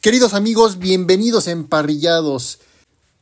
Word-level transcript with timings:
Queridos 0.00 0.32
amigos, 0.32 0.78
bienvenidos 0.78 1.48
a 1.48 1.50
Emparrillados. 1.50 2.60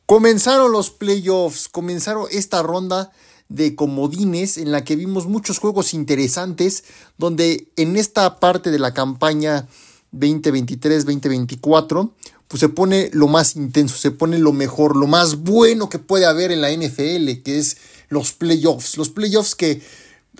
Comenzaron 0.05 0.71
los 0.71 0.91
playoffs, 0.91 1.69
comenzaron 1.69 2.27
esta 2.29 2.61
ronda 2.61 3.11
de 3.49 3.73
comodines 3.73 4.59
en 4.59 4.71
la 4.71 4.83
que 4.83 4.95
vimos 4.95 5.25
muchos 5.25 5.57
juegos 5.57 5.95
interesantes, 5.95 6.83
donde 7.17 7.67
en 7.77 7.97
esta 7.97 8.39
parte 8.39 8.69
de 8.69 8.77
la 8.77 8.93
campaña 8.93 9.67
2023-2024, 10.13 12.11
pues 12.47 12.59
se 12.59 12.69
pone 12.69 13.09
lo 13.11 13.27
más 13.27 13.55
intenso, 13.55 13.97
se 13.97 14.11
pone 14.11 14.37
lo 14.37 14.53
mejor, 14.53 14.95
lo 14.95 15.07
más 15.07 15.37
bueno 15.37 15.89
que 15.89 15.97
puede 15.97 16.27
haber 16.27 16.51
en 16.51 16.61
la 16.61 16.71
NFL, 16.71 17.41
que 17.43 17.57
es 17.57 17.77
los 18.09 18.33
playoffs. 18.33 18.97
Los 18.97 19.09
playoffs 19.09 19.55
que 19.55 19.81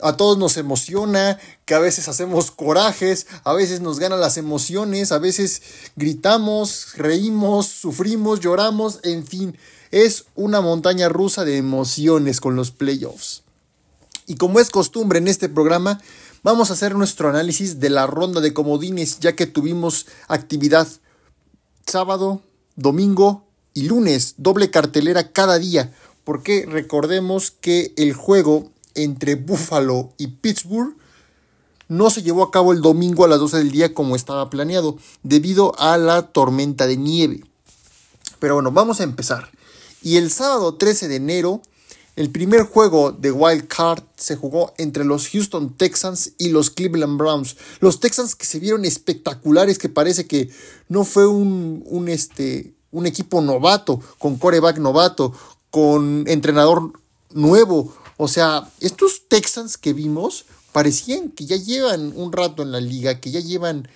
a 0.02 0.18
todos 0.18 0.38
nos 0.38 0.58
emociona, 0.58 1.40
que 1.66 1.74
a 1.74 1.80
veces 1.80 2.08
hacemos 2.08 2.52
corajes, 2.52 3.28
a 3.44 3.54
veces 3.54 3.82
nos 3.82 4.00
ganan 4.00 4.20
las 4.20 4.38
emociones, 4.38 5.12
a 5.12 5.20
veces 5.20 5.62
gritamos, 5.96 6.94
reímos, 6.96 7.68
sufrimos, 7.68 8.40
lloramos, 8.40 9.00
en 9.04 9.26
fin, 9.26 9.58
es 9.92 10.26
una 10.36 10.62
montaña 10.62 11.10
rusa 11.10 11.46
de 11.46 11.58
emociones 11.58 12.42
con 12.42 12.56
los 12.56 12.72
playoffs. 12.72 13.44
Y 14.26 14.36
como 14.36 14.60
es 14.60 14.70
costumbre 14.70 15.20
en 15.20 15.28
este 15.28 15.50
programa, 15.50 16.02
vamos 16.44 16.70
a 16.70 16.74
hacer 16.74 16.96
nuestro 16.96 17.30
análisis 17.30 17.80
de 17.80 17.90
la 17.90 18.08
ronda 18.08 18.42
de 18.42 18.54
comodines, 18.54 19.20
ya 19.20 19.36
que 19.36 19.48
tuvimos 19.48 20.06
actividad 20.28 20.88
sábado, 21.86 22.42
domingo 22.76 23.46
y 23.74 23.84
lunes, 23.84 24.36
doble 24.38 24.70
cartelera 24.70 25.32
cada 25.32 25.58
día, 25.60 25.94
porque 26.24 26.66
recordemos 26.68 27.52
que 27.52 27.94
el 27.96 28.14
juego 28.14 28.72
entre 28.98 29.36
Buffalo 29.36 30.14
y 30.18 30.28
Pittsburgh 30.28 30.96
no 31.88 32.10
se 32.10 32.22
llevó 32.22 32.44
a 32.44 32.52
cabo 32.52 32.74
el 32.74 32.82
domingo 32.82 33.24
a 33.24 33.28
las 33.28 33.40
12 33.40 33.58
del 33.58 33.72
día 33.72 33.94
como 33.94 34.16
estaba 34.16 34.50
planeado, 34.50 34.98
debido 35.24 35.80
a 35.80 35.98
la 35.98 36.24
tormenta 36.24 36.86
de 36.86 36.98
nieve. 36.98 37.44
Pero 38.40 38.56
bueno, 38.56 38.72
vamos 38.72 39.00
a 39.00 39.04
empezar. 39.04 39.50
Y 40.02 40.18
el 40.18 40.30
sábado 40.30 40.76
13 40.76 41.08
de 41.08 41.16
enero, 41.16 41.62
el 42.16 42.30
primer 42.30 42.64
juego 42.64 43.12
de 43.12 43.32
Wild 43.32 43.68
Card 43.68 44.04
se 44.16 44.36
jugó 44.36 44.74
entre 44.78 45.06
los 45.06 45.30
Houston 45.30 45.76
Texans 45.76 46.34
y 46.38 46.50
los 46.50 46.70
Cleveland 46.70 47.18
Browns. 47.18 47.58
Los 47.80 48.00
Texans 48.00 48.36
que 48.36 48.46
se 48.46 48.60
vieron 48.60 48.86
espectaculares, 48.86 49.78
que 49.78 49.90
parece 49.90 50.28
que 50.28 50.50
no 50.90 51.04
fue 51.04 51.28
un, 51.28 52.08
este, 52.10 52.74
un 52.92 53.06
equipo 53.06 53.42
novato, 53.42 54.02
con 54.18 54.38
coreback 54.38 54.78
novato, 54.78 55.34
con 55.70 56.24
entrenador 56.28 56.92
nuevo, 57.32 57.94
o 58.18 58.28
sea, 58.28 58.70
estos 58.80 59.28
Texans 59.28 59.78
que 59.78 59.94
vimos 59.94 60.46
parecían 60.72 61.30
que 61.30 61.46
ya 61.46 61.56
llevan 61.56 62.14
un 62.16 62.34
rato 62.34 62.64
en 62.64 62.72
la 62.72 62.82
liga, 62.82 63.20
que 63.20 63.32
ya 63.32 63.40
llevan 63.40 63.88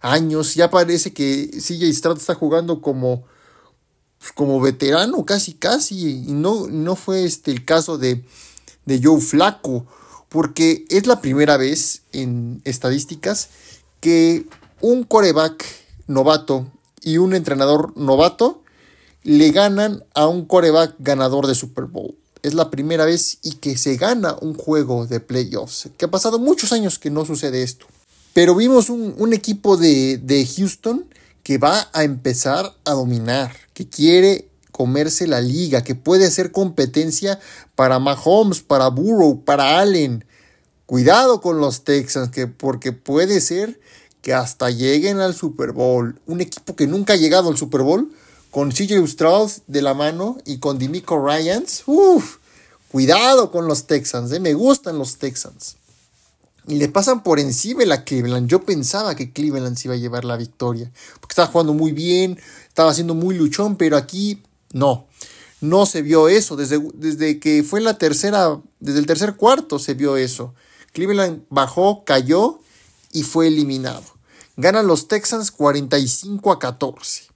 años, 0.00 0.54
ya 0.54 0.70
parece 0.70 1.12
que 1.12 1.50
CJ 1.50 1.92
Stroud 1.92 2.18
está 2.18 2.34
jugando 2.34 2.80
como, 2.80 3.24
pues, 4.18 4.32
como 4.32 4.60
veterano, 4.60 5.24
casi, 5.24 5.54
casi, 5.54 6.24
y 6.26 6.32
no, 6.32 6.68
no 6.68 6.94
fue 6.94 7.24
este 7.24 7.50
el 7.50 7.64
caso 7.64 7.98
de, 7.98 8.24
de 8.84 9.00
Joe 9.02 9.20
Flaco, 9.20 9.86
porque 10.28 10.84
es 10.88 11.06
la 11.06 11.20
primera 11.20 11.56
vez 11.56 12.02
en 12.12 12.62
estadísticas 12.64 13.48
que 14.00 14.46
un 14.80 15.04
coreback 15.04 15.64
novato 16.06 16.70
y 17.02 17.18
un 17.18 17.34
entrenador 17.34 17.96
novato 17.96 18.62
le 19.22 19.50
ganan 19.50 20.04
a 20.14 20.26
un 20.26 20.44
coreback 20.44 20.94
ganador 20.98 21.46
de 21.46 21.54
Super 21.54 21.84
Bowl 21.84 22.14
es 22.44 22.54
la 22.54 22.70
primera 22.70 23.06
vez 23.06 23.38
y 23.42 23.52
que 23.52 23.76
se 23.78 23.96
gana 23.96 24.36
un 24.40 24.54
juego 24.54 25.06
de 25.06 25.18
playoffs, 25.18 25.88
que 25.96 26.04
ha 26.04 26.10
pasado 26.10 26.38
muchos 26.38 26.72
años 26.72 26.98
que 26.98 27.10
no 27.10 27.24
sucede 27.24 27.62
esto. 27.62 27.86
Pero 28.34 28.54
vimos 28.54 28.90
un, 28.90 29.32
equipo 29.32 29.76
de, 29.76 30.18
de 30.18 30.46
Houston 30.46 31.06
que 31.42 31.56
va 31.56 31.88
a 31.92 32.04
empezar 32.04 32.74
a 32.84 32.92
dominar, 32.92 33.56
que 33.72 33.88
quiere 33.88 34.48
comerse 34.72 35.26
la 35.26 35.40
liga, 35.40 35.82
que 35.82 35.94
puede 35.94 36.26
hacer 36.26 36.52
competencia 36.52 37.38
para 37.76 37.98
Mahomes, 37.98 38.60
para 38.60 38.88
Burrow, 38.88 39.42
para 39.44 39.78
Allen. 39.78 40.24
Cuidado 40.84 41.40
con 41.40 41.60
los 41.60 41.84
Texans, 41.84 42.30
que 42.30 42.46
porque 42.46 42.92
puede 42.92 43.40
ser 43.40 43.80
que 44.20 44.34
hasta 44.34 44.70
lleguen 44.70 45.20
al 45.20 45.34
Super 45.34 45.72
Bowl. 45.72 46.20
Un 46.26 46.42
equipo 46.42 46.76
que 46.76 46.86
nunca 46.86 47.14
ha 47.14 47.16
llegado 47.16 47.48
al 47.48 47.56
Super 47.56 47.82
Bowl 47.82 48.12
con 48.54 48.70
CJ 48.70 49.04
Stroud 49.08 49.50
de 49.66 49.82
la 49.82 49.94
mano 49.94 50.38
y 50.44 50.58
con 50.58 50.78
Dimico 50.78 51.18
Ryans, 51.18 51.82
uff, 51.86 52.36
cuidado 52.86 53.50
con 53.50 53.66
los 53.66 53.88
Texans, 53.88 54.30
eh, 54.30 54.38
me 54.38 54.54
gustan 54.54 54.96
los 54.96 55.16
Texans. 55.18 55.76
Y 56.68 56.76
le 56.76 56.88
pasan 56.88 57.24
por 57.24 57.40
encima 57.40 57.82
a 57.92 58.04
Cleveland. 58.04 58.48
Yo 58.48 58.62
pensaba 58.62 59.16
que 59.16 59.32
Cleveland 59.32 59.76
se 59.76 59.88
iba 59.88 59.96
a 59.96 59.98
llevar 59.98 60.24
la 60.24 60.36
victoria, 60.36 60.88
porque 61.14 61.32
estaba 61.32 61.48
jugando 61.48 61.74
muy 61.74 61.90
bien, 61.90 62.38
estaba 62.68 62.94
siendo 62.94 63.16
muy 63.16 63.36
luchón, 63.36 63.74
pero 63.74 63.96
aquí 63.96 64.40
no. 64.72 65.08
No 65.60 65.84
se 65.84 66.02
vio 66.02 66.28
eso. 66.28 66.54
Desde, 66.54 66.78
desde 66.94 67.40
que 67.40 67.64
fue 67.64 67.80
la 67.80 67.98
tercera, 67.98 68.60
desde 68.78 69.00
el 69.00 69.06
tercer 69.06 69.34
cuarto 69.34 69.80
se 69.80 69.94
vio 69.94 70.16
eso. 70.16 70.54
Cleveland 70.92 71.42
bajó, 71.50 72.04
cayó 72.04 72.60
y 73.10 73.24
fue 73.24 73.48
eliminado. 73.48 74.04
Ganan 74.56 74.86
los 74.86 75.08
Texans 75.08 75.50
45 75.50 76.52
a 76.52 76.60
14. 76.60 77.33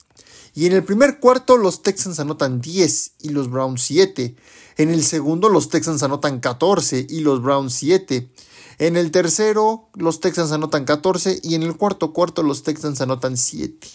Y 0.55 0.67
en 0.67 0.73
el 0.73 0.85
primer 0.85 1.21
cuarto 1.21 1.57
los 1.57 1.83
Texans 1.83 2.21
anotan 2.21 2.61
10 2.61 3.13
y 3.21 3.29
los 3.31 3.51
Browns 3.51 3.83
7. 3.83 4.37
En 4.77 4.91
el 4.91 5.05
segundo 5.05 5.49
los 5.49 5.69
Texans 5.69 6.03
anotan 6.03 6.41
14 6.41 7.07
y 7.09 7.21
los 7.21 7.43
Browns 7.43 7.75
7. 7.75 8.31
En 8.79 8.97
el 8.97 9.11
tercero 9.11 9.89
los 9.95 10.21
Texans 10.21 10.53
anotan 10.53 10.85
14 10.85 11.41
y 11.43 11.55
en 11.55 11.63
el 11.63 11.77
cuarto 11.77 12.13
cuarto 12.13 12.43
los 12.43 12.63
Texans 12.63 13.01
anotan 13.01 13.37
7. 13.37 13.89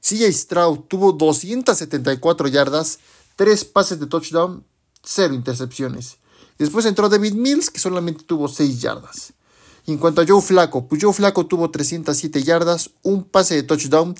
CJ 0.00 0.32
Stroud 0.32 0.80
tuvo 0.88 1.12
274 1.12 2.48
yardas, 2.48 2.98
3 3.36 3.64
pases 3.66 4.00
de 4.00 4.06
touchdown, 4.06 4.64
0 5.04 5.34
intercepciones. 5.34 6.16
Después 6.58 6.86
entró 6.86 7.08
David 7.08 7.34
Mills 7.34 7.70
que 7.70 7.80
solamente 7.80 8.24
tuvo 8.24 8.48
6 8.48 8.80
yardas. 8.80 9.32
En 9.86 9.98
cuanto 9.98 10.20
a 10.20 10.26
Joe 10.26 10.40
Flaco, 10.40 10.86
pues 10.86 11.02
Joe 11.02 11.12
Flaco 11.12 11.46
tuvo 11.46 11.70
307 11.70 12.42
yardas, 12.42 12.90
un 13.02 13.24
pase 13.24 13.56
de 13.56 13.62
touchdown, 13.62 14.14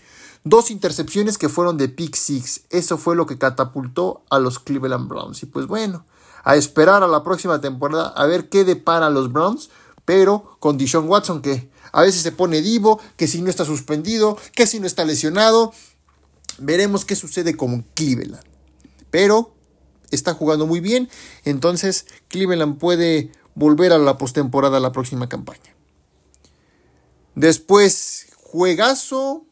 Dos 0.45 0.73
intercepciones 0.73 1.39
que 1.39 1.49
fueron 1.49 1.77
de 1.77 1.89
pick 1.89 2.17
six. 2.17 2.63
Eso 2.71 2.99
fue 2.99 3.15
lo 3.15 3.27
que 3.27 3.39
catapultó 3.39 4.25
a 4.29 4.41
los 4.41 4.59
Cleveland 4.59 5.09
Browns. 5.09 5.43
Y 5.45 5.47
pues 5.47 5.67
bueno, 5.67 6.05
a 6.43 6.57
esperar 6.57 7.05
a 7.05 7.09
la 7.09 7.23
próxima 7.23 7.61
temporada 7.61 8.09
a 8.09 8.27
ver 8.27 8.49
qué 8.49 8.65
depara 8.65 9.09
los 9.09 9.33
Browns. 9.33 9.71
Pero 10.05 10.57
con 10.59 10.79
Dishon 10.79 11.09
Watson 11.09 11.43
que 11.43 11.71
a 11.93 12.03
veces 12.03 12.23
se 12.23 12.33
pone 12.33 12.61
divo, 12.61 13.01
que 13.17 13.29
si 13.29 13.41
no 13.41 13.51
está 13.51 13.65
suspendido, 13.65 14.37
que 14.53 14.67
si 14.67 14.81
no 14.81 14.87
está 14.89 15.05
lesionado. 15.05 15.73
Veremos 16.59 17.05
qué 17.05 17.15
sucede 17.15 17.57
con 17.57 17.83
Cleveland. 17.95 18.45
Pero 19.11 19.55
está 20.11 20.35
jugando 20.35 20.67
muy 20.67 20.81
bien. 20.81 21.09
Entonces 21.45 22.07
Cleveland 22.27 22.79
puede 22.79 23.31
volver 23.55 23.93
a 23.93 23.99
la 23.99 24.19
postemporada 24.19 24.81
la 24.81 24.93
próxima 24.93 25.29
campaña. 25.29 25.75
Después, 27.35 28.27
juegazo 28.37 29.47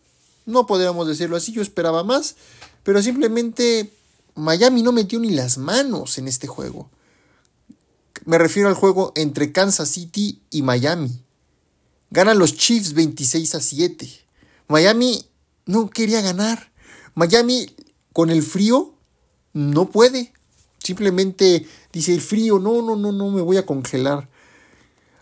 no 0.50 0.66
podríamos 0.66 1.06
decirlo 1.06 1.36
así, 1.36 1.52
yo 1.52 1.62
esperaba 1.62 2.04
más, 2.04 2.36
pero 2.82 3.02
simplemente 3.02 3.92
Miami 4.34 4.82
no 4.82 4.92
metió 4.92 5.18
ni 5.18 5.30
las 5.30 5.58
manos 5.58 6.18
en 6.18 6.28
este 6.28 6.46
juego. 6.46 6.90
Me 8.24 8.36
refiero 8.36 8.68
al 8.68 8.74
juego 8.74 9.12
entre 9.14 9.52
Kansas 9.52 9.88
City 9.88 10.42
y 10.50 10.62
Miami. 10.62 11.22
Ganan 12.10 12.38
los 12.38 12.54
Chiefs 12.54 12.92
26 12.94 13.54
a 13.54 13.60
7. 13.60 14.08
Miami 14.68 15.24
no 15.64 15.88
quería 15.88 16.20
ganar. 16.20 16.72
Miami 17.14 17.74
con 18.12 18.30
el 18.30 18.42
frío 18.42 18.94
no 19.52 19.88
puede. 19.90 20.32
Simplemente 20.90 21.64
dice 21.92 22.12
el 22.12 22.20
frío, 22.20 22.58
no, 22.58 22.82
no, 22.82 22.96
no, 22.96 23.12
no 23.12 23.30
me 23.30 23.40
voy 23.42 23.58
a 23.58 23.64
congelar. 23.64 24.28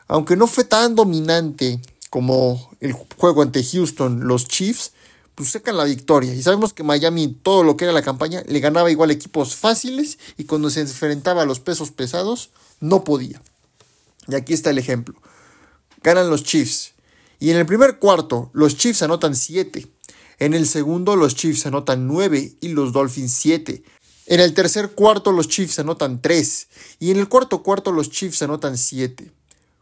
Aunque 0.07 0.35
no 0.35 0.47
fue 0.47 0.65
tan 0.65 0.95
dominante 0.95 1.79
como 2.09 2.71
el 2.81 2.95
juego 2.95 3.43
ante 3.43 3.63
Houston, 3.63 4.27
los 4.27 4.49
Chiefs 4.49 4.93
pues 5.35 5.51
sacan 5.51 5.77
la 5.77 5.85
victoria. 5.85 6.35
Y 6.35 6.41
sabemos 6.41 6.73
que 6.73 6.85
Miami, 6.85 7.29
todo 7.43 7.65
lo 7.65 7.77
que 7.77 7.85
era 7.85 7.93
la 7.93 8.01
campaña, 8.01 8.43
le 8.47 8.61
ganaba 8.61 8.91
igual 8.91 9.11
equipos 9.11 9.57
fáciles 9.57 10.19
y 10.39 10.45
cuando 10.45 10.71
se 10.71 10.81
enfrentaba 10.81 11.43
a 11.43 11.45
los 11.45 11.61
pesos 11.61 11.91
pesados, 11.91 12.49
no 12.81 13.05
podía. 13.05 13.43
Y 14.27 14.37
aquí 14.37 14.55
está 14.55 14.71
el 14.71 14.79
ejemplo. 14.79 15.21
Ganan 16.03 16.31
los 16.31 16.45
Chiefs. 16.45 16.95
Y 17.41 17.51
en 17.51 17.59
el 17.59 17.67
primer 17.67 17.99
cuarto, 17.99 18.49
los 18.55 18.79
Chiefs 18.79 19.03
anotan 19.03 19.37
7. 19.37 19.87
En 20.39 20.55
el 20.55 20.67
segundo, 20.67 21.15
los 21.15 21.35
Chiefs 21.35 21.67
anotan 21.67 22.07
9 22.07 22.55
y 22.63 22.69
los 22.69 22.95
Dolphins 22.95 23.33
7. 23.33 23.83
En 24.31 24.41
el 24.41 24.53
tercer 24.53 24.91
cuarto, 24.91 25.33
los 25.33 25.49
Chiefs 25.49 25.79
anotan 25.79 26.21
3. 26.21 26.69
Y 27.01 27.11
en 27.11 27.17
el 27.17 27.31
cuarto 27.31 27.63
cuarto, 27.63 27.93
los 27.93 28.11
Chiefs 28.11 28.43
anotan 28.43 28.77
7. 28.77 29.33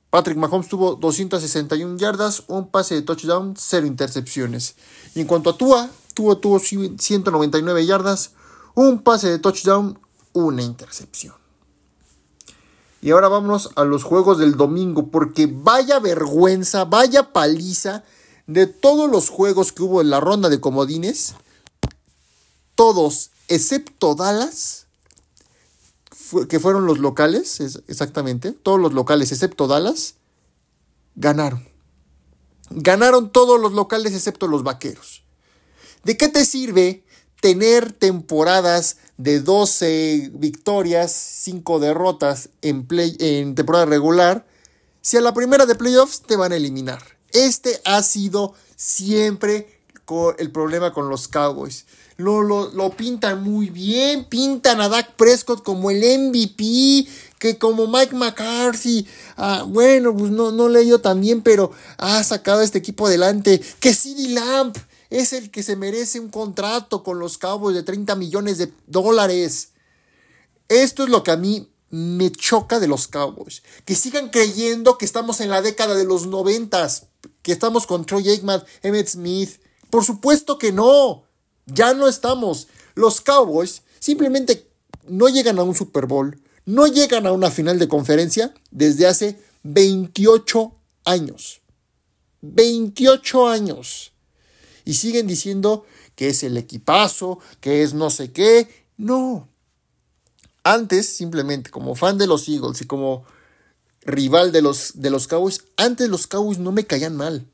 Patrick 0.09 0.39
Mahomes 0.39 0.69
tuvo 0.69 0.95
261 0.95 1.99
yardas, 1.99 2.45
un 2.47 2.69
pase 2.69 2.95
de 2.95 3.03
touchdown, 3.03 3.55
cero 3.59 3.87
intercepciones. 3.87 4.77
Y 5.17 5.21
en 5.23 5.27
cuanto 5.27 5.51
a 5.51 5.59
Tua, 5.59 5.91
Tua 6.15 6.41
tuvo 6.41 6.61
199 6.61 7.87
yardas, 7.87 8.31
un 8.77 9.03
pase 9.03 9.29
de 9.29 9.41
touchdown, 9.41 9.99
una 10.33 10.63
intercepción. 10.63 11.35
Y 13.03 13.11
ahora 13.11 13.27
vámonos 13.27 13.71
a 13.75 13.83
los 13.83 14.05
juegos 14.05 14.39
del 14.39 14.57
domingo, 14.57 15.09
porque 15.09 15.51
vaya 15.53 15.99
vergüenza, 15.99 16.85
vaya 16.85 17.33
paliza 17.33 18.05
de 18.47 18.69
todos 18.69 19.11
los 19.11 19.29
juegos 19.29 19.73
que 19.73 19.83
hubo 19.83 20.01
en 20.01 20.11
la 20.11 20.21
ronda 20.21 20.49
de 20.49 20.61
comodines, 20.61 21.35
todos, 22.77 23.33
excepto 23.49 24.15
Dallas, 24.15 24.87
que 26.49 26.61
fueron 26.61 26.87
los 26.87 26.99
locales, 26.99 27.61
exactamente, 27.89 28.53
todos 28.53 28.81
los 28.81 28.93
locales 28.93 29.33
excepto 29.33 29.67
Dallas, 29.67 30.15
ganaron. 31.15 31.67
Ganaron 32.71 33.31
todos 33.31 33.61
los 33.61 33.73
locales 33.73 34.13
excepto 34.13 34.49
los 34.49 34.63
vaqueros. 34.63 35.23
¿De 36.05 36.17
qué 36.17 36.29
te 36.29 36.45
sirve 36.45 37.05
tener 37.41 37.93
temporadas 37.93 38.99
de 39.19 39.41
12 39.41 40.31
victorias, 40.35 41.13
5 41.13 41.79
derrotas 41.79 42.49
en, 42.63 42.87
play, 42.87 43.17
en 43.21 43.55
temporada 43.55 43.87
regular 43.87 44.47
si 45.01 45.17
a 45.17 45.21
la 45.21 45.35
primera 45.35 45.67
de 45.67 45.75
playoffs 45.75 46.23
te 46.23 46.37
van 46.37 46.53
a 46.53 46.57
eliminar? 46.57 47.03
Este 47.33 47.81
ha 47.85 48.03
sido 48.03 48.55
siempre 48.77 49.81
el 50.39 50.51
problema 50.53 50.93
con 50.93 51.09
los 51.09 51.29
Cowboys. 51.29 51.87
Lo, 52.19 52.43
lo, 52.43 52.91
pintan 52.97 53.43
muy 53.43 53.69
bien, 53.69 54.25
pintan 54.25 54.81
a 54.81 54.89
Dak 54.89 55.17
Prescott 55.17 55.63
como 55.63 55.91
el 55.91 55.99
MVP, 55.99 57.07
que 57.39 57.59
como 57.59 57.87
Mike 57.89 58.15
McCarthy, 58.15 59.07
ah, 59.37 59.65
bueno, 59.69 60.17
pues 60.17 60.31
no, 60.31 60.51
no 60.51 60.71
le 60.71 60.99
tan 60.99 61.21
bien, 61.21 61.43
pero 61.43 61.73
ha 61.99 62.25
sacado 62.25 62.61
a 62.61 62.65
este 62.65 62.79
equipo 62.79 63.07
adelante, 63.07 63.61
que 63.81 63.93
CD 63.93 64.31
Lamp 64.31 64.79
es 65.11 65.35
el 65.35 65.51
que 65.51 65.63
se 65.63 65.77
merece 65.77 66.19
un 66.19 66.31
contrato 66.31 67.03
con 67.03 67.19
los 67.19 67.37
Cowboys 67.37 67.77
de 67.77 67.83
30 67.83 68.17
millones 68.17 68.57
de 68.57 68.73
dólares. 68.87 69.73
Esto 70.69 71.05
es 71.05 71.11
lo 71.11 71.23
que 71.23 71.33
a 71.33 71.37
mí 71.37 71.69
me 71.91 72.33
choca 72.33 72.81
de 72.81 72.89
los 72.89 73.09
Cowboys, 73.09 73.63
que 73.85 73.95
sigan 73.95 74.31
creyendo 74.31 74.97
que 74.97 75.05
estamos 75.05 75.41
en 75.41 75.51
la 75.51 75.61
década 75.61 75.95
de 75.95 76.05
los 76.05 76.27
noventas, 76.27 77.09
que 77.43 77.53
estamos 77.53 77.87
con 77.87 78.07
Troy 78.07 78.29
Aikman, 78.31 78.65
Emmett 78.83 79.09
Smith. 79.09 79.61
Por 79.91 80.05
supuesto 80.05 80.59
que 80.59 80.73
no. 80.73 81.26
Ya 81.67 81.95
no 81.95 82.09
estamos. 82.09 82.69
Los 82.95 83.21
Cowboys 83.21 83.83
simplemente 83.99 84.69
no 85.09 85.29
llegan 85.29 85.59
a 85.59 85.65
un 85.65 85.75
Super 85.75 86.07
Bowl, 86.07 86.41
no 86.65 86.87
llegan 86.87 87.27
a 87.27 87.33
una 87.33 87.51
final 87.51 87.79
de 87.79 87.89
conferencia 87.89 88.55
desde 88.71 89.07
hace 89.07 89.41
28 89.65 90.75
años. 91.05 91.61
28 92.43 93.49
años. 93.49 94.13
Y 94.85 94.95
siguen 94.95 95.27
diciendo 95.27 95.85
que 96.15 96.29
es 96.29 96.45
el 96.45 96.57
equipazo, 96.57 97.41
que 97.61 97.83
es 97.83 97.95
no 97.95 98.11
sé 98.11 98.31
qué. 98.31 98.87
No. 98.97 99.49
Antes, 100.63 101.09
simplemente, 101.09 101.71
como 101.71 101.95
fan 101.95 102.19
de 102.19 102.27
los 102.27 102.49
Eagles 102.49 102.81
y 102.81 102.87
como 102.87 103.25
rival 104.03 104.53
de 104.53 104.63
los, 104.63 104.93
de 104.95 105.11
los 105.11 105.27
Cowboys, 105.27 105.65
antes 105.77 106.09
los 106.09 106.29
Cowboys 106.29 106.59
no 106.59 106.71
me 106.71 106.87
caían 106.87 107.17
mal 107.17 107.47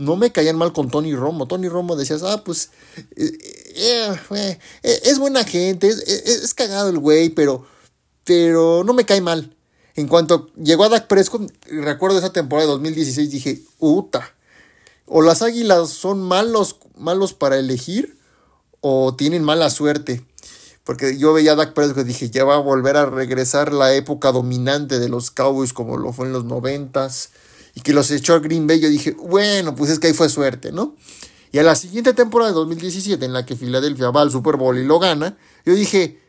no 0.00 0.16
me 0.16 0.32
caían 0.32 0.56
mal 0.56 0.72
con 0.72 0.90
Tony 0.90 1.14
Romo. 1.14 1.46
Tony 1.46 1.68
Romo 1.68 1.94
decías, 1.94 2.22
ah, 2.22 2.42
pues 2.42 2.70
eh, 3.16 3.38
eh, 3.76 4.58
eh, 4.82 5.00
es 5.04 5.18
buena 5.18 5.44
gente, 5.44 5.88
es, 5.88 6.54
cagado 6.54 6.88
el 6.88 6.98
güey, 6.98 7.28
pero, 7.28 7.66
pero 8.24 8.82
no 8.82 8.94
me 8.94 9.04
cae 9.04 9.20
mal. 9.20 9.54
En 9.96 10.08
cuanto 10.08 10.50
llegó 10.54 10.84
a 10.84 10.88
Dak 10.88 11.06
Prescott, 11.06 11.52
recuerdo 11.66 12.18
esa 12.18 12.32
temporada 12.32 12.66
de 12.66 12.72
2016, 12.72 13.30
dije, 13.30 13.62
uta, 13.78 14.34
o 15.04 15.20
las 15.20 15.42
águilas 15.42 15.90
son 15.90 16.22
malos, 16.22 16.76
malos 16.96 17.34
para 17.34 17.58
elegir, 17.58 18.16
o 18.80 19.14
tienen 19.14 19.44
mala 19.44 19.68
suerte. 19.68 20.24
Porque 20.82 21.18
yo 21.18 21.34
veía 21.34 21.52
a 21.52 21.56
Dak 21.56 21.74
Prescott 21.74 22.04
y 22.04 22.08
dije, 22.08 22.30
ya 22.30 22.44
va 22.44 22.54
a 22.54 22.60
volver 22.60 22.96
a 22.96 23.04
regresar 23.04 23.74
la 23.74 23.92
época 23.92 24.32
dominante 24.32 24.98
de 24.98 25.10
los 25.10 25.30
Cowboys 25.30 25.74
como 25.74 25.98
lo 25.98 26.14
fue 26.14 26.26
en 26.26 26.32
los 26.32 26.46
noventas 26.46 27.32
y 27.74 27.80
que 27.80 27.92
los 27.92 28.10
echó 28.10 28.34
a 28.34 28.38
Green 28.38 28.66
Bay, 28.66 28.80
yo 28.80 28.88
dije, 28.88 29.12
bueno, 29.12 29.74
pues 29.74 29.90
es 29.90 29.98
que 29.98 30.08
ahí 30.08 30.12
fue 30.12 30.28
suerte, 30.28 30.72
¿no? 30.72 30.96
Y 31.52 31.58
a 31.58 31.62
la 31.62 31.74
siguiente 31.74 32.12
temporada 32.14 32.50
de 32.50 32.56
2017, 32.56 33.24
en 33.24 33.32
la 33.32 33.44
que 33.44 33.56
Filadelfia 33.56 34.10
va 34.10 34.22
al 34.22 34.30
Super 34.30 34.56
Bowl 34.56 34.78
y 34.78 34.84
lo 34.84 34.98
gana, 34.98 35.36
yo 35.64 35.74
dije, 35.74 36.20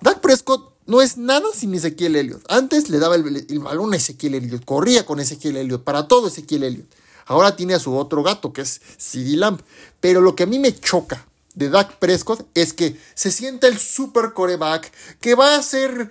Dak 0.00 0.20
Prescott 0.20 0.74
no 0.86 1.00
es 1.00 1.16
nada 1.16 1.46
sin 1.54 1.74
Ezequiel 1.74 2.16
Elliott. 2.16 2.44
Antes 2.50 2.90
le 2.90 2.98
daba 2.98 3.14
el, 3.14 3.58
balón 3.60 3.94
a 3.94 3.96
Ezequiel 3.96 4.34
Elliott, 4.34 4.64
corría 4.64 5.06
con 5.06 5.18
Ezequiel 5.18 5.56
Elliott, 5.56 5.82
para 5.82 6.08
todo 6.08 6.28
Ezequiel 6.28 6.64
Elliott. 6.64 6.94
Ahora 7.26 7.56
tiene 7.56 7.72
a 7.74 7.78
su 7.78 7.96
otro 7.96 8.22
gato, 8.22 8.52
que 8.52 8.60
es 8.60 8.82
CD 8.98 9.36
Lamb. 9.36 9.60
Pero 10.00 10.20
lo 10.20 10.36
que 10.36 10.42
a 10.42 10.46
mí 10.46 10.58
me 10.58 10.78
choca 10.78 11.26
de 11.54 11.70
Dak 11.70 11.98
Prescott 11.98 12.46
es 12.54 12.74
que 12.74 12.98
se 13.14 13.30
siente 13.30 13.66
el 13.66 13.78
super 13.78 14.34
coreback, 14.34 14.92
que 15.20 15.34
va 15.34 15.56
a 15.56 15.62
ser 15.62 16.10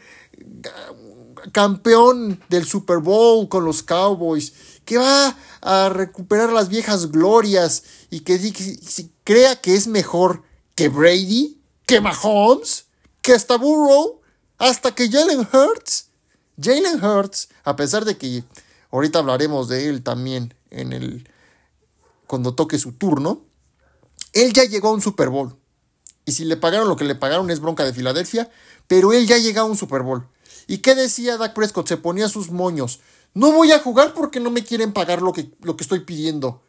campeón 1.51 2.41
del 2.49 2.65
Super 2.65 2.99
Bowl 2.99 3.49
con 3.49 3.65
los 3.65 3.83
Cowboys, 3.83 4.53
que 4.85 4.97
va 4.97 5.37
a 5.61 5.89
recuperar 5.89 6.51
las 6.51 6.69
viejas 6.69 7.11
glorias 7.11 7.83
y 8.09 8.21
que, 8.21 8.39
crea 9.23 9.59
que 9.59 9.75
es 9.75 9.87
mejor 9.87 10.43
que 10.75 10.89
Brady, 10.89 11.59
que 11.85 12.01
Mahomes, 12.01 12.85
que 13.21 13.33
hasta 13.33 13.57
Burrow, 13.57 14.21
hasta 14.57 14.93
que 14.93 15.09
Jalen 15.09 15.47
Hurts. 15.51 16.07
Jalen 16.61 17.03
Hurts, 17.03 17.49
a 17.63 17.75
pesar 17.75 18.05
de 18.05 18.17
que 18.17 18.43
ahorita 18.91 19.19
hablaremos 19.19 19.67
de 19.67 19.89
él 19.89 20.03
también 20.03 20.53
en 20.69 20.93
el 20.93 21.27
cuando 22.27 22.55
toque 22.55 22.79
su 22.79 22.93
turno, 22.93 23.45
él 24.33 24.53
ya 24.53 24.63
llegó 24.63 24.89
a 24.89 24.93
un 24.93 25.01
Super 25.01 25.29
Bowl. 25.29 25.55
Y 26.25 26.31
si 26.31 26.45
le 26.45 26.57
pagaron 26.57 26.87
lo 26.87 26.95
que 26.95 27.03
le 27.03 27.15
pagaron 27.15 27.51
es 27.51 27.59
bronca 27.59 27.83
de 27.83 27.93
Filadelfia, 27.93 28.49
pero 28.87 29.13
él 29.13 29.27
ya 29.27 29.37
llegó 29.37 29.61
a 29.61 29.65
un 29.65 29.77
Super 29.77 30.01
Bowl. 30.01 30.27
¿Y 30.67 30.79
qué 30.79 30.95
decía 30.95 31.37
Dak 31.37 31.53
Prescott? 31.53 31.87
Se 31.87 31.97
ponía 31.97 32.29
sus 32.29 32.51
moños. 32.51 32.99
No 33.33 33.51
voy 33.51 33.71
a 33.71 33.79
jugar 33.79 34.13
porque 34.13 34.39
no 34.39 34.51
me 34.51 34.63
quieren 34.63 34.93
pagar 34.93 35.21
lo 35.21 35.33
que, 35.33 35.51
lo 35.61 35.75
que 35.75 35.83
estoy 35.83 36.01
pidiendo. 36.01 36.61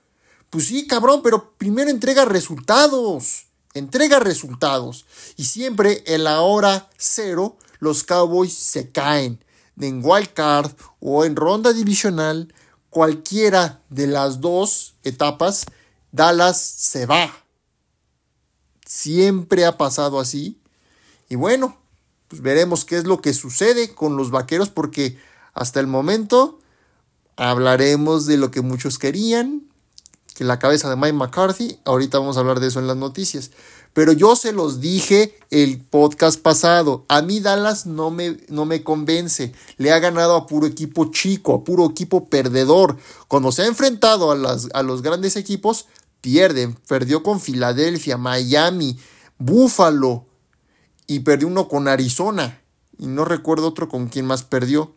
Pues 0.51 0.67
sí, 0.67 0.87
cabrón, 0.87 1.21
pero 1.23 1.53
primero 1.59 1.91
entrega 1.91 2.25
resultados. 2.25 3.47
Entrega 3.75 4.21
resultados. 4.21 5.05
Y 5.37 5.45
siempre 5.45 6.05
en 6.07 6.25
la 6.25 6.41
hora 6.41 6.89
cero 6.97 7.57
los 7.81 8.05
Cowboys 8.05 8.55
se 8.55 8.91
caen. 8.91 9.45
En 9.81 10.01
wild 10.05 10.33
card 10.33 10.71
o 11.01 11.25
en 11.25 11.35
ronda 11.35 11.73
divisional, 11.73 12.55
cualquiera 12.89 13.83
de 13.91 14.07
las 14.07 14.41
dos 14.41 14.95
etapas, 15.03 15.67
Dallas 16.13 16.61
se 16.61 17.07
va. 17.07 17.45
Siempre 18.87 19.65
ha 19.65 19.77
pasado 19.77 20.21
así. 20.21 20.61
Y 21.29 21.35
bueno, 21.35 21.77
pues 22.35 22.43
veremos 22.43 22.85
qué 22.85 22.97
es 22.97 23.05
lo 23.05 23.21
que 23.21 23.33
sucede 23.33 23.95
con 23.95 24.17
los 24.17 24.33
vaqueros 24.33 24.69
porque 24.69 25.17
hasta 25.53 25.79
el 25.79 25.87
momento 25.87 26.59
hablaremos 27.37 28.27
de 28.27 28.39
lo 28.39 28.51
que 28.51 28.61
muchos 28.61 28.99
querían, 28.99 29.63
que 30.35 30.43
la 30.43 30.59
cabeza 30.59 30.91
de 30.91 30.97
Mike 30.97 31.13
McCarthy, 31.13 31.79
ahorita 31.85 32.19
vamos 32.19 32.37
a 32.37 32.41
hablar 32.41 32.59
de 32.59 32.67
eso 32.67 32.81
en 32.81 32.89
las 32.89 32.97
noticias. 32.97 33.53
Pero 33.93 34.13
yo 34.13 34.35
se 34.35 34.53
los 34.53 34.81
dije 34.81 35.39
el 35.51 35.81
podcast 35.81 36.41
pasado, 36.41 37.05
a 37.07 37.23
mí 37.23 37.39
Dallas 37.39 37.87
no 37.87 38.11
me, 38.11 38.37
no 38.49 38.65
me 38.65 38.83
convence, 38.83 39.53
le 39.77 39.93
ha 39.93 40.01
ganado 40.01 40.35
a 40.35 40.49
puro 40.49 40.67
equipo 40.67 41.13
chico, 41.13 41.55
a 41.55 41.63
puro 41.63 41.89
equipo 41.89 42.29
perdedor. 42.29 42.97
Cuando 43.29 43.53
se 43.53 43.63
ha 43.63 43.67
enfrentado 43.67 44.33
a, 44.33 44.35
las, 44.35 44.69
a 44.75 44.83
los 44.83 45.03
grandes 45.03 45.37
equipos, 45.37 45.87
pierden, 46.21 46.75
perdió 46.89 47.23
con 47.23 47.39
Filadelfia, 47.39 48.19
Miami, 48.19 48.99
Buffalo, 49.39 50.27
y 51.07 51.21
perdió 51.21 51.49
uno 51.49 51.69
con 51.69 51.89
Arizona. 51.89 52.61
Y 52.99 53.07
no 53.07 53.25
recuerdo 53.25 53.69
otro 53.69 53.89
con 53.89 54.09
quién 54.09 54.27
más 54.27 54.43
perdió. 54.43 54.95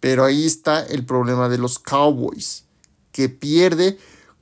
Pero 0.00 0.24
ahí 0.24 0.46
está 0.46 0.84
el 0.84 1.04
problema 1.04 1.48
de 1.48 1.58
los 1.58 1.78
Cowboys, 1.78 2.64
que 3.12 3.28
pierde 3.28 3.98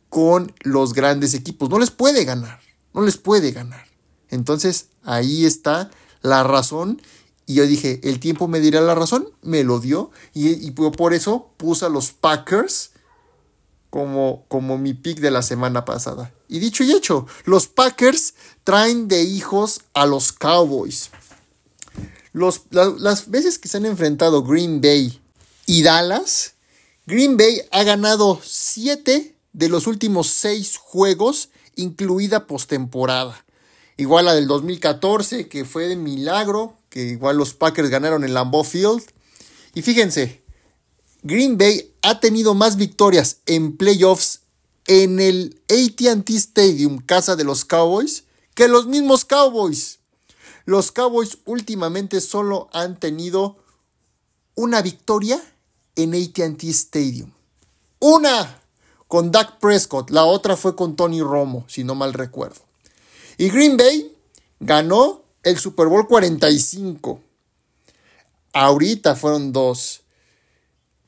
con 0.09 0.55
los 0.61 0.93
grandes 0.95 1.35
equipos. 1.35 1.69
No 1.69 1.79
les 1.79 1.91
puede 1.91 2.25
ganar, 2.25 2.61
no 2.95 3.03
les 3.03 3.17
puede 3.17 3.51
ganar. 3.51 3.87
Entonces 4.29 4.89
ahí 5.03 5.45
está 5.47 5.91
la 6.23 6.45
razón. 6.45 7.03
Y 7.47 7.55
yo 7.55 7.67
dije, 7.67 8.01
el 8.05 8.21
tiempo 8.21 8.47
me 8.47 8.61
dirá 8.61 8.81
la 8.81 8.95
razón, 8.95 9.29
me 9.43 9.65
lo 9.65 9.81
dio. 9.81 10.11
Y, 10.35 10.51
y 10.51 10.71
por 10.71 11.15
eso 11.15 11.51
puse 11.57 11.87
a 11.87 11.89
los 11.89 12.13
Packers 12.13 12.93
como, 13.91 14.45
como 14.49 14.79
mi 14.79 14.95
pick 14.95 15.19
de 15.21 15.31
la 15.31 15.43
semana 15.43 15.85
pasada. 15.85 16.33
Y 16.49 16.59
dicho 16.59 16.85
y 16.85 16.93
hecho, 16.93 17.27
los 17.45 17.67
Packers 17.67 18.35
traen 18.65 19.09
de 19.09 19.23
hijos 19.23 19.83
a 19.95 20.07
los 20.07 20.33
Cowboys. 20.33 21.11
Los, 22.33 22.63
las 22.71 23.31
veces 23.31 23.59
que 23.59 23.69
se 23.69 23.79
han 23.79 23.87
enfrentado 23.87 24.43
Green 24.43 24.81
Bay 24.81 25.21
y 25.67 25.83
Dallas, 25.83 26.55
Green 27.07 27.37
Bay 27.37 27.63
ha 27.71 27.83
ganado 27.85 28.41
7 28.43 29.35
de 29.53 29.69
los 29.69 29.87
últimos 29.87 30.29
6 30.29 30.77
juegos, 30.77 31.51
incluida 31.75 32.47
postemporada. 32.47 33.45
Igual 33.97 34.27
la 34.27 34.35
del 34.35 34.47
2014, 34.47 35.49
que 35.49 35.65
fue 35.65 35.89
de 35.89 35.97
milagro, 35.97 36.79
que 36.89 37.03
igual 37.03 37.37
los 37.37 37.55
Packers 37.55 37.91
ganaron 37.91 38.25
en 38.25 38.35
Lambeau 38.35 38.63
Field. 38.63 39.03
Y 39.75 39.83
fíjense, 39.83 40.43
Green 41.23 41.59
Bay 41.59 41.95
ha 42.03 42.21
tenido 42.21 42.55
más 42.55 42.77
victorias 42.77 43.39
en 43.47 43.77
playoffs 43.77 44.41
en 44.87 45.21
el 45.21 45.61
ATT 45.69 46.31
Stadium, 46.31 46.99
casa 46.99 47.37
de 47.37 47.45
los 47.45 47.65
Cowboys, 47.65 48.25
que 48.55 48.69
los 48.69 48.87
mismos 48.87 49.25
Cowboys. 49.25 49.99
Los 50.65 50.93
Cowboys 50.93 51.39
últimamente 51.45 52.21
solo 52.21 52.69
han 52.73 52.99
tenido 52.99 53.57
una 54.55 54.83
victoria 54.83 55.41
en 55.97 56.15
ATT 56.15 56.65
Stadium. 56.65 57.33
Una. 58.01 58.63
con 59.07 59.33
Dak 59.33 59.59
Prescott, 59.59 60.11
la 60.11 60.25
otra 60.25 60.55
fue 60.55 60.77
con 60.77 60.95
Tony 60.95 61.23
Romo, 61.23 61.65
si 61.67 61.83
no 61.83 61.95
mal 61.95 62.13
recuerdo. 62.13 62.61
Y 63.39 63.49
Green 63.49 63.79
Bay 63.79 64.15
ganó 64.61 65.23
el 65.43 65.59
Super 65.59 65.87
Bowl 65.87 66.07
45. 66.07 67.19
Ahorita 68.53 69.17
fueron 69.17 69.53
dos. 69.53 70.03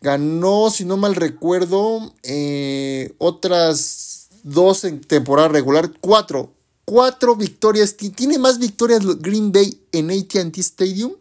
Ganó, 0.01 0.71
si 0.71 0.85
no 0.85 0.97
mal 0.97 1.15
recuerdo, 1.15 2.15
eh, 2.23 3.15
otras 3.19 4.29
dos 4.43 4.85
en 4.85 5.01
temporada 5.01 5.49
regular, 5.49 5.93
cuatro. 6.01 6.53
Cuatro 6.87 7.37
victorias. 7.37 7.97
Tiene 7.97 8.39
más 8.39 8.59
victorias 8.59 9.05
Green 9.21 9.53
Bay 9.53 9.81
en 9.93 10.11
ATT 10.11 10.59
Stadium 10.59 11.13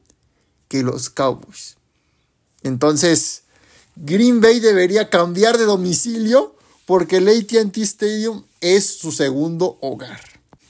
que 0.68 0.82
los 0.84 1.10
Cowboys. 1.10 1.76
Entonces, 2.64 3.44
Green 3.96 4.42
Bay 4.42 4.60
debería 4.60 5.10
cambiar 5.10 5.58
de 5.58 5.66
domicilio 5.66 6.56
porque 6.86 7.18
el 7.18 7.28
ATT 7.28 7.78
Stadium 7.78 8.44
es 8.62 8.86
su 8.86 9.12
segundo 9.12 9.78
hogar. 9.82 10.22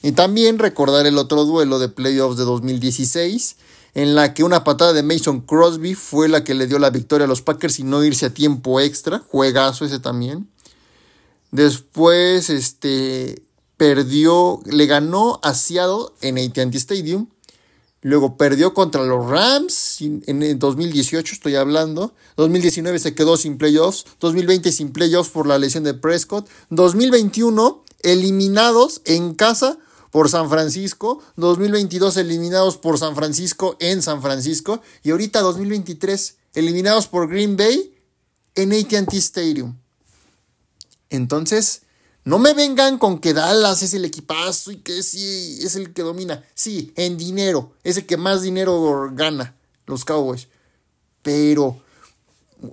Y 0.01 0.13
también 0.13 0.59
recordar 0.59 1.05
el 1.05 1.17
otro 1.17 1.45
duelo 1.45 1.77
de 1.77 1.89
playoffs 1.89 2.37
de 2.37 2.43
2016 2.45 3.57
en 3.93 4.15
la 4.15 4.33
que 4.33 4.43
una 4.43 4.63
patada 4.63 4.93
de 4.93 5.03
Mason 5.03 5.41
Crosby 5.41 5.95
fue 5.95 6.29
la 6.29 6.43
que 6.43 6.53
le 6.53 6.67
dio 6.67 6.79
la 6.79 6.89
victoria 6.89 7.25
a 7.25 7.27
los 7.27 7.41
Packers 7.41 7.79
y 7.79 7.83
no 7.83 8.03
irse 8.03 8.27
a 8.27 8.33
tiempo 8.33 8.79
extra. 8.79 9.19
Juegazo 9.29 9.85
ese 9.85 9.99
también. 9.99 10.47
Después, 11.51 12.49
este, 12.49 13.43
perdió, 13.77 14.61
le 14.65 14.85
ganó 14.85 15.39
a 15.41 15.53
Seattle 15.53 16.13
en 16.21 16.37
AT&T 16.37 16.77
Stadium. 16.77 17.27
Luego 18.01 18.37
perdió 18.37 18.73
contra 18.73 19.03
los 19.03 19.25
Rams 19.29 19.97
en 19.99 20.41
el 20.41 20.57
2018, 20.57 21.33
estoy 21.33 21.55
hablando. 21.55 22.13
2019 22.37 22.97
se 22.99 23.13
quedó 23.13 23.35
sin 23.35 23.57
playoffs. 23.57 24.05
2020 24.21 24.71
sin 24.71 24.93
playoffs 24.93 25.31
por 25.31 25.47
la 25.47 25.57
lesión 25.57 25.83
de 25.83 25.93
Prescott. 25.93 26.47
2021 26.69 27.83
eliminados 28.01 29.01
en 29.03 29.33
casa 29.33 29.77
por 30.11 30.29
San 30.29 30.49
Francisco, 30.49 31.21
2022 31.35 32.17
eliminados 32.17 32.77
por 32.77 32.97
San 32.97 33.15
Francisco 33.15 33.77
en 33.79 34.01
San 34.01 34.21
Francisco 34.21 34.81
y 35.03 35.11
ahorita 35.11 35.41
2023 35.41 36.37
eliminados 36.53 37.07
por 37.07 37.29
Green 37.29 37.55
Bay 37.55 37.95
en 38.55 38.73
ATT 38.73 39.13
Stadium. 39.13 39.77
Entonces, 41.09 41.83
no 42.23 42.37
me 42.37 42.53
vengan 42.53 42.97
con 42.97 43.19
que 43.19 43.33
Dallas 43.33 43.81
es 43.81 43.93
el 43.93 44.05
equipazo 44.05 44.71
y 44.71 44.77
que 44.77 45.01
sí 45.03 45.59
es 45.63 45.75
el 45.75 45.93
que 45.93 46.03
domina. 46.03 46.43
Sí, 46.53 46.93
en 46.95 47.17
dinero, 47.17 47.73
es 47.83 47.97
el 47.97 48.05
que 48.05 48.17
más 48.17 48.41
dinero 48.41 49.09
gana 49.13 49.55
los 49.85 50.05
Cowboys. 50.05 50.47
Pero 51.21 51.81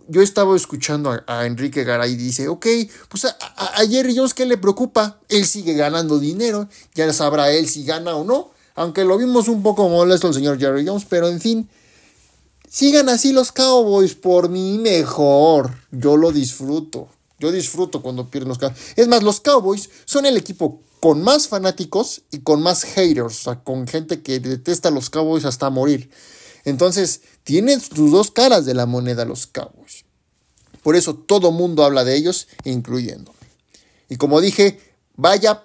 yo 0.09 0.23
estaba 0.23 0.57
escuchando 0.57 1.23
a, 1.27 1.47
Enrique 1.47 1.85
Garay 1.85 2.13
y 2.13 2.17
dice, 2.17 2.49
ok, 2.49 2.67
pues 3.09 3.25
a, 3.25 3.37
a, 3.57 3.87
Jerry 3.87 4.17
Jones, 4.17 4.35
¿qué 4.35 4.47
le 4.47 4.57
preocupa? 4.57 5.21
Él 5.29 5.47
sigue 5.47 5.75
ganando 5.75 6.19
dinero, 6.19 6.69
ya 6.95 7.13
sabrá 7.13 7.53
él 7.53 7.69
si 7.69 7.85
gana 7.85 8.17
o 8.17 8.25
no, 8.25 8.51
aunque 8.75 9.05
lo 9.05 9.17
vimos 9.19 9.49
un 9.49 9.63
poco 9.63 9.89
molesto 9.89 10.29
el 10.29 10.35
señor 10.35 10.59
Jerry 10.59 10.87
Jones, 10.87 11.07
pero 11.09 11.29
en 11.29 11.41
fin, 11.41 11.69
sigan 12.69 13.09
así 13.09 13.33
los 13.33 13.53
Cowboys, 13.53 14.15
por 14.15 14.49
mí 14.49 14.79
mejor, 14.79 15.73
yo 15.91 16.17
lo 16.17 16.33
disfruto, 16.33 17.09
yo 17.39 17.53
disfruto 17.53 18.03
cuando 18.03 18.29
pierden 18.29 18.49
los 18.49 18.59
Cowboys. 18.59 18.79
Es 18.97 19.09
más, 19.09 19.23
los 19.23 19.41
Cowboys 19.41 19.91
son 20.05 20.27
el 20.27 20.37
equipo 20.37 20.81
con 21.01 21.23
más 21.23 21.49
fanáticos 21.49 22.23
y 22.31 22.41
con 22.41 22.63
más 22.63 22.83
haters, 22.85 23.41
o 23.41 23.43
sea, 23.45 23.61
con 23.63 23.87
gente 23.87 24.23
que 24.23 24.41
detesta 24.41 24.89
a 24.89 24.93
los 24.93 25.11
Cowboys 25.11 25.45
hasta 25.45 25.71
morir. 25.71 26.11
Entonces, 26.67 27.21
tienen 27.45 27.81
sus 27.81 28.11
dos 28.11 28.33
caras 28.33 28.67
de 28.67 28.75
la 28.75 28.87
moneda 28.87 29.25
los 29.25 29.47
Cowboys. 29.47 30.05
Por 30.83 30.97
eso 30.97 31.15
todo 31.15 31.53
mundo 31.53 31.85
habla 31.85 32.05
de 32.05 32.17
ellos, 32.17 32.49
incluyéndome. 32.65 33.39
Y 34.09 34.17
como 34.17 34.41
dije, 34.41 34.81
vaya 35.15 35.63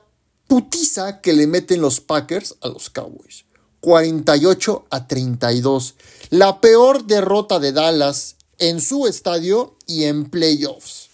putiza 0.48 1.20
que 1.20 1.34
le 1.34 1.48
meten 1.48 1.82
los 1.82 2.02
Packers 2.02 2.56
a 2.62 2.68
los 2.68 2.92
Cowboys. 2.92 3.46
48 3.80 4.86
a 4.92 5.08
32. 5.08 5.96
La 6.30 6.62
peor 6.62 7.06
derrota 7.06 7.60
de 7.60 7.72
Dallas 7.72 8.36
en 8.60 8.80
su 8.80 9.08
estadio 9.08 9.76
y 9.88 10.04
en 10.04 10.30
playoffs. 10.30 11.10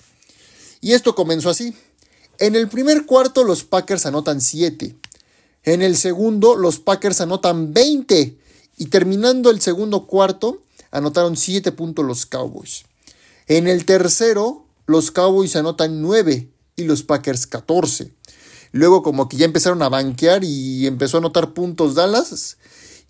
Y 0.81 0.93
esto 0.93 1.15
comenzó 1.15 1.49
así. 1.49 1.73
En 2.39 2.57
el 2.57 2.67
primer 2.67 3.05
cuarto 3.05 3.45
los 3.45 3.63
Packers 3.63 4.05
anotan 4.05 4.41
7. 4.41 4.97
En 5.63 5.81
el 5.81 5.95
segundo 5.95 6.57
los 6.57 6.79
Packers 6.79 7.21
anotan 7.21 7.73
20 7.73 8.46
y 8.77 8.85
terminando 8.85 9.49
el 9.49 9.59
segundo 9.59 10.05
cuarto, 10.05 10.61
anotaron 10.91 11.35
7 11.35 11.71
puntos 11.71 12.05
los 12.05 12.25
Cowboys. 12.25 12.85
En 13.47 13.67
el 13.67 13.85
tercero, 13.85 14.65
los 14.85 15.11
Cowboys 15.11 15.55
anotan 15.55 16.01
9 16.01 16.47
y 16.75 16.83
los 16.83 17.03
Packers 17.03 17.47
14. 17.47 18.13
Luego 18.71 19.01
como 19.01 19.27
que 19.27 19.37
ya 19.37 19.45
empezaron 19.45 19.81
a 19.81 19.89
banquear 19.89 20.43
y 20.43 20.85
empezó 20.85 21.17
a 21.17 21.19
anotar 21.19 21.53
puntos 21.53 21.95
Dallas. 21.95 22.57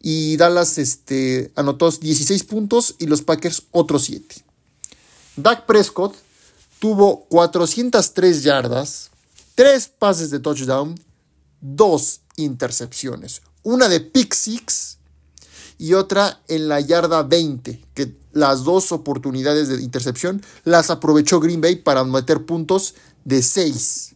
Y 0.01 0.37
Dallas 0.37 0.77
este, 0.77 1.51
anotó 1.55 1.91
16 1.91 2.43
puntos 2.45 2.95
y 2.99 3.07
los 3.07 3.21
Packers 3.21 3.63
otros 3.71 4.05
7. 4.05 4.35
Dak 5.35 5.65
Prescott 5.65 6.15
tuvo 6.79 7.25
403 7.25 8.43
yardas, 8.43 9.09
3 9.55 9.91
pases 9.99 10.31
de 10.31 10.39
touchdown, 10.39 10.99
2 11.61 12.21
intercepciones. 12.37 13.41
Una 13.63 13.89
de 13.89 13.99
pick 13.99 14.33
six 14.33 14.96
y 15.77 15.93
otra 15.93 16.41
en 16.47 16.67
la 16.67 16.79
yarda 16.79 17.23
20, 17.23 17.83
que 17.93 18.15
las 18.31 18.63
dos 18.63 18.91
oportunidades 18.91 19.69
de 19.69 19.81
intercepción 19.81 20.41
las 20.63 20.89
aprovechó 20.89 21.39
Green 21.39 21.61
Bay 21.61 21.75
para 21.75 22.03
meter 22.03 22.45
puntos 22.45 22.95
de 23.25 23.41
6. 23.41 24.15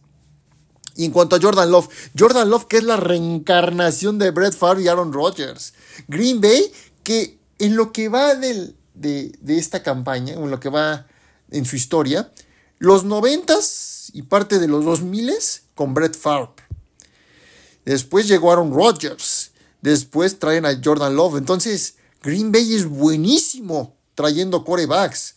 Y 0.96 1.06
en 1.06 1.10
cuanto 1.12 1.36
a 1.36 1.40
Jordan 1.40 1.70
Love, 1.70 1.88
Jordan 2.18 2.50
Love 2.50 2.66
que 2.66 2.78
es 2.78 2.84
la 2.84 2.96
reencarnación 2.96 4.18
de 4.18 4.30
Brett 4.30 4.54
Favre 4.54 4.82
y 4.82 4.88
Aaron 4.88 5.12
Rodgers. 5.12 5.72
Green 6.08 6.40
Bay 6.40 6.70
que 7.02 7.38
en 7.58 7.76
lo 7.76 7.92
que 7.92 8.08
va 8.08 8.34
de, 8.34 8.74
de, 8.94 9.58
esta 9.58 9.82
campaña, 9.82 10.34
en 10.34 10.50
lo 10.50 10.60
que 10.60 10.68
va 10.68 11.06
en 11.50 11.64
su 11.64 11.76
historia, 11.76 12.32
los 12.78 13.04
90 13.04 13.54
y 14.12 14.22
parte 14.22 14.58
de 14.58 14.68
los 14.68 14.84
2000 14.84 15.32
con 15.74 15.94
Brett 15.94 16.16
Favre. 16.16 16.50
Después 17.84 18.28
llegó 18.28 18.52
Aaron 18.52 18.72
Rodgers 18.72 19.51
Después 19.82 20.38
traen 20.38 20.64
a 20.64 20.80
Jordan 20.82 21.14
Love. 21.14 21.36
Entonces, 21.36 21.96
Green 22.22 22.50
Bay 22.52 22.74
es 22.74 22.88
buenísimo 22.88 23.96
trayendo 24.14 24.64
corebacks. 24.64 25.34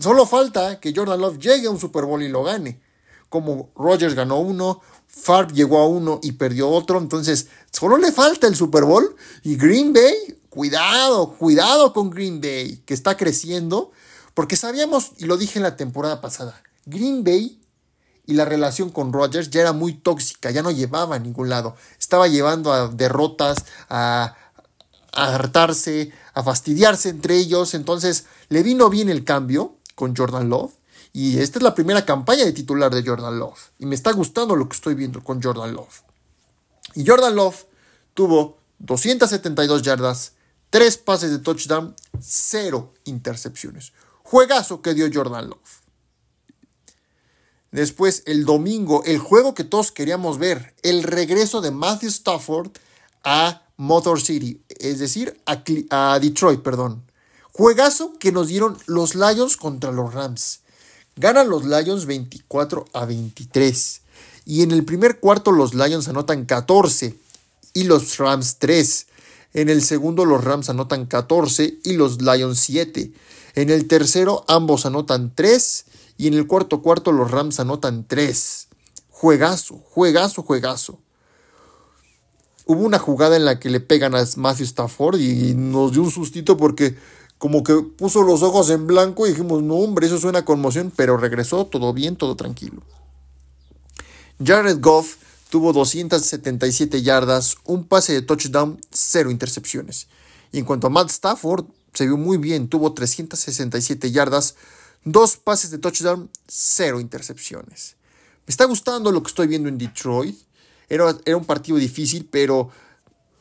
solo 0.00 0.24
falta 0.24 0.80
que 0.80 0.94
Jordan 0.94 1.20
Love 1.20 1.38
llegue 1.38 1.66
a 1.66 1.70
un 1.70 1.80
Super 1.80 2.04
Bowl 2.04 2.22
y 2.22 2.28
lo 2.28 2.44
gane. 2.44 2.80
Como 3.28 3.70
Rogers 3.74 4.14
ganó 4.14 4.38
uno, 4.38 4.80
Favre 5.06 5.52
llegó 5.52 5.78
a 5.78 5.88
uno 5.88 6.20
y 6.22 6.32
perdió 6.32 6.70
otro. 6.70 6.98
Entonces, 6.98 7.48
solo 7.72 7.98
le 7.98 8.12
falta 8.12 8.46
el 8.46 8.54
Super 8.54 8.84
Bowl. 8.84 9.16
Y 9.42 9.56
Green 9.56 9.92
Bay, 9.92 10.14
cuidado, 10.48 11.34
cuidado 11.36 11.92
con 11.92 12.10
Green 12.10 12.40
Bay, 12.40 12.82
que 12.86 12.94
está 12.94 13.16
creciendo. 13.16 13.90
Porque 14.32 14.54
sabíamos, 14.54 15.12
y 15.18 15.24
lo 15.24 15.36
dije 15.36 15.58
en 15.58 15.64
la 15.64 15.76
temporada 15.76 16.20
pasada, 16.20 16.62
Green 16.86 17.24
Bay 17.24 17.57
y 18.28 18.34
la 18.34 18.44
relación 18.44 18.90
con 18.90 19.10
Rodgers 19.10 19.48
ya 19.48 19.62
era 19.62 19.72
muy 19.72 19.94
tóxica, 19.94 20.50
ya 20.50 20.62
no 20.62 20.70
llevaba 20.70 21.16
a 21.16 21.18
ningún 21.18 21.48
lado. 21.48 21.76
Estaba 21.98 22.28
llevando 22.28 22.74
a 22.74 22.88
derrotas, 22.88 23.64
a, 23.88 24.36
hartarse, 25.12 26.12
a 26.34 26.42
fastidiarse 26.42 27.08
entre 27.08 27.38
ellos. 27.38 27.72
Entonces 27.72 28.26
le 28.50 28.62
vino 28.62 28.90
bien 28.90 29.08
el 29.08 29.24
cambio 29.24 29.76
con 29.94 30.14
Jordan 30.14 30.50
Love. 30.50 30.74
Y 31.14 31.38
esta 31.38 31.58
es 31.58 31.62
la 31.62 31.74
primera 31.74 32.04
campaña 32.04 32.44
de 32.44 32.52
titular 32.52 32.94
de 32.94 33.02
Jordan 33.02 33.38
Love. 33.38 33.70
Y 33.78 33.86
me 33.86 33.94
está 33.94 34.12
gustando 34.12 34.54
lo 34.56 34.68
que 34.68 34.76
estoy 34.76 34.94
viendo 34.94 35.24
con 35.24 35.42
Jordan 35.42 35.72
Love. 35.72 36.02
Y 36.96 37.06
Jordan 37.06 37.34
Love 37.34 37.64
tuvo 38.12 38.58
272 38.80 39.80
yardas, 39.80 40.32
3 40.68 40.98
pases 40.98 41.30
de 41.30 41.38
touchdown, 41.38 41.96
0 42.20 42.92
intercepciones. 43.04 43.94
Juegazo 44.22 44.82
que 44.82 44.92
dio 44.92 45.08
Jordan 45.10 45.48
Love. 45.48 45.87
Después, 47.70 48.22
el 48.26 48.44
domingo, 48.44 49.02
el 49.04 49.18
juego 49.18 49.54
que 49.54 49.64
todos 49.64 49.92
queríamos 49.92 50.38
ver, 50.38 50.74
el 50.82 51.02
regreso 51.02 51.60
de 51.60 51.70
Matthew 51.70 52.08
Stafford 52.08 52.70
a 53.24 53.62
Motor 53.76 54.20
City, 54.20 54.62
es 54.78 54.98
decir, 54.98 55.38
a, 55.44 56.18
Detroit, 56.18 56.62
perdón. 56.62 57.02
Juegazo 57.52 58.18
que 58.18 58.32
nos 58.32 58.48
dieron 58.48 58.78
los 58.86 59.14
Lions 59.14 59.56
contra 59.56 59.92
los 59.92 60.14
Rams. 60.14 60.60
Ganan 61.16 61.48
los 61.48 61.64
Lions 61.64 62.06
24 62.06 62.86
a 62.92 63.04
23. 63.04 64.00
Y 64.46 64.62
en 64.62 64.70
el 64.70 64.84
primer 64.84 65.20
cuarto 65.20 65.52
los 65.52 65.74
Lions 65.74 66.08
anotan 66.08 66.46
14 66.46 67.16
y 67.74 67.84
los 67.84 68.16
Rams 68.18 68.56
3. 68.58 69.06
En 69.54 69.68
el 69.68 69.82
segundo 69.82 70.24
los 70.24 70.42
Rams 70.42 70.70
anotan 70.70 71.06
14 71.06 71.78
y 71.82 71.94
los 71.94 72.22
Lions 72.22 72.58
7. 72.60 73.12
En 73.56 73.70
el 73.70 73.88
tercero 73.88 74.44
ambos 74.48 74.86
anotan 74.86 75.32
3 75.34 75.84
y 76.18 76.26
en 76.26 76.34
el 76.34 76.46
cuarto 76.46 76.82
cuarto 76.82 77.12
los 77.12 77.30
Rams 77.30 77.60
anotan 77.60 78.04
tres. 78.06 78.68
Juegazo, 79.08 79.76
juegazo, 79.76 80.42
juegazo. 80.42 80.98
Hubo 82.66 82.82
una 82.82 82.98
jugada 82.98 83.36
en 83.36 83.46
la 83.46 83.58
que 83.58 83.70
le 83.70 83.80
pegan 83.80 84.14
a 84.14 84.24
Matthew 84.36 84.66
Stafford 84.66 85.18
y 85.20 85.54
nos 85.54 85.92
dio 85.92 86.02
un 86.02 86.10
sustito 86.10 86.58
porque 86.58 86.96
como 87.38 87.62
que 87.62 87.74
puso 87.96 88.22
los 88.22 88.42
ojos 88.42 88.68
en 88.70 88.86
blanco 88.86 89.26
y 89.26 89.30
dijimos, 89.30 89.62
no 89.62 89.76
hombre, 89.76 90.06
eso 90.06 90.18
suena 90.18 90.40
a 90.40 90.44
conmoción, 90.44 90.92
pero 90.94 91.16
regresó 91.16 91.64
todo 91.66 91.94
bien, 91.94 92.16
todo 92.16 92.36
tranquilo. 92.36 92.82
Jared 94.44 94.78
Goff 94.80 95.16
tuvo 95.50 95.72
277 95.72 97.02
yardas, 97.02 97.56
un 97.64 97.84
pase 97.84 98.12
de 98.12 98.22
touchdown, 98.22 98.80
cero 98.90 99.30
intercepciones. 99.30 100.08
Y 100.52 100.58
en 100.58 100.64
cuanto 100.64 100.88
a 100.88 100.90
Matt 100.90 101.10
Stafford, 101.10 101.64
se 101.94 102.06
vio 102.06 102.16
muy 102.16 102.38
bien, 102.38 102.68
tuvo 102.68 102.92
367 102.92 104.10
yardas, 104.10 104.56
dos 105.04 105.36
pases 105.36 105.70
de 105.70 105.78
touchdown, 105.78 106.30
cero 106.46 107.00
intercepciones. 107.00 107.96
Me 108.46 108.50
está 108.50 108.64
gustando 108.64 109.12
lo 109.12 109.22
que 109.22 109.28
estoy 109.28 109.46
viendo 109.46 109.68
en 109.68 109.78
Detroit. 109.78 110.36
Era, 110.88 111.16
era 111.24 111.36
un 111.36 111.44
partido 111.44 111.76
difícil, 111.78 112.26
pero 112.30 112.70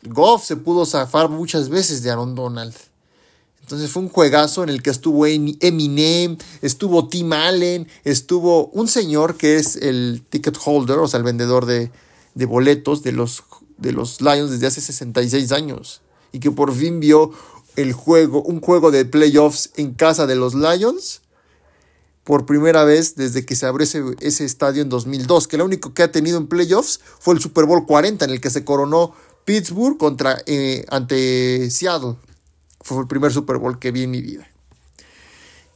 Goff 0.04 0.46
se 0.46 0.56
pudo 0.56 0.86
zafar 0.86 1.30
muchas 1.30 1.70
veces 1.70 2.04
de 2.04 2.12
Aaron 2.12 2.36
Donald. 2.36 2.76
Entonces 3.62 3.92
fue 3.92 4.04
un 4.04 4.10
juegazo 4.10 4.64
en 4.64 4.70
el 4.70 4.82
que 4.82 4.90
estuvo 4.90 5.26
Eminem, 5.26 6.38
estuvo 6.62 7.10
Tim 7.10 7.34
Allen, 7.34 7.88
estuvo 8.06 8.68
un 8.68 8.88
señor 8.88 9.36
que 9.36 9.58
es 9.58 9.76
el 9.76 10.24
ticket 10.30 10.58
holder, 10.64 11.00
o 11.00 11.08
sea, 11.08 11.18
el 11.18 11.26
vendedor 11.26 11.66
de, 11.66 11.92
de 12.34 12.46
boletos 12.46 13.04
de 13.04 13.12
los, 13.12 13.44
de 13.78 13.92
los 13.92 14.22
Lions 14.22 14.52
desde 14.52 14.68
hace 14.68 14.80
66 14.80 15.52
años. 15.52 16.02
Y 16.32 16.40
que 16.40 16.50
por 16.50 16.74
fin 16.74 17.02
vio 17.02 17.32
el 17.76 17.92
juego, 17.92 18.42
un 18.42 18.62
juego 18.62 18.90
de 18.90 19.04
playoffs 19.04 19.72
en 19.76 19.94
casa 19.94 20.28
de 20.28 20.36
los 20.36 20.54
Lions 20.56 21.22
por 22.28 22.46
primera 22.46 22.84
vez 22.84 23.16
desde 23.16 23.44
que 23.46 23.56
se 23.56 23.66
abrió 23.66 23.88
ese, 24.20 24.44
estadio 24.44 24.82
en 24.82 24.90
2002, 24.90 25.48
que 25.48 25.56
lo 25.56 25.64
único 25.64 25.94
que 25.94 26.04
ha 26.04 26.12
tenido 26.12 26.38
en 26.38 26.48
playoffs 26.48 27.00
fue 27.20 27.34
el 27.34 27.40
Super 27.40 27.64
Bowl 27.64 27.86
40 27.86 28.26
en 28.26 28.32
el 28.32 28.42
que 28.42 28.50
se 28.50 28.66
coronó 28.66 29.14
Pittsburgh 29.46 29.98
contra, 29.98 30.38
eh, 30.46 30.84
ante 30.90 31.72
Seattle. 31.72 32.18
Fue 32.82 33.00
el 33.00 33.08
primer 33.08 33.32
Super 33.32 33.60
Bowl 33.60 33.80
que 33.80 33.92
vi 33.92 34.04
en 34.04 34.12
mi 34.12 34.20
vida. 34.20 34.46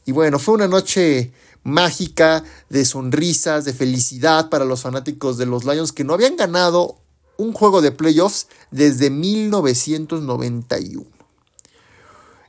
Y 0.04 0.12
bueno, 0.12 0.38
fue 0.38 0.52
una 0.52 0.68
noche 0.68 1.32
mágica 1.62 2.44
de 2.68 2.84
sonrisas, 2.84 3.64
de 3.64 3.72
felicidad 3.72 4.50
para 4.50 4.66
los 4.66 4.82
fanáticos 4.82 5.38
de 5.38 5.46
los 5.46 5.64
Lions 5.64 5.92
que 5.92 6.04
no 6.04 6.12
habían 6.12 6.36
ganado 6.36 6.98
un 7.38 7.54
juego 7.54 7.80
de 7.80 7.92
playoffs 7.92 8.48
desde 8.70 9.08
1991. 9.08 11.21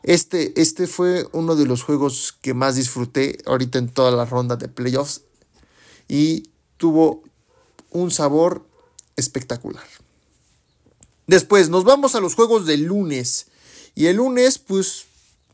Este, 0.03 0.59
este 0.61 0.85
fue 0.87 1.27
uno 1.31 1.55
de 1.55 1.65
los 1.65 1.81
juegos 1.81 2.37
que 2.41 2.53
más 2.53 2.75
disfruté 2.75 3.39
ahorita 3.45 3.79
en 3.79 3.89
toda 3.89 4.11
la 4.11 4.25
ronda 4.25 4.57
de 4.57 4.67
playoffs 4.67 5.21
y 6.07 6.49
tuvo 6.77 7.23
un 7.89 8.11
sabor 8.11 8.65
espectacular. 9.15 9.85
Después 11.27 11.69
nos 11.69 11.85
vamos 11.85 12.15
a 12.15 12.19
los 12.19 12.35
juegos 12.35 12.65
del 12.65 12.83
lunes. 12.83 13.47
Y 13.95 14.07
el 14.07 14.17
lunes, 14.17 14.57
pues, 14.57 15.05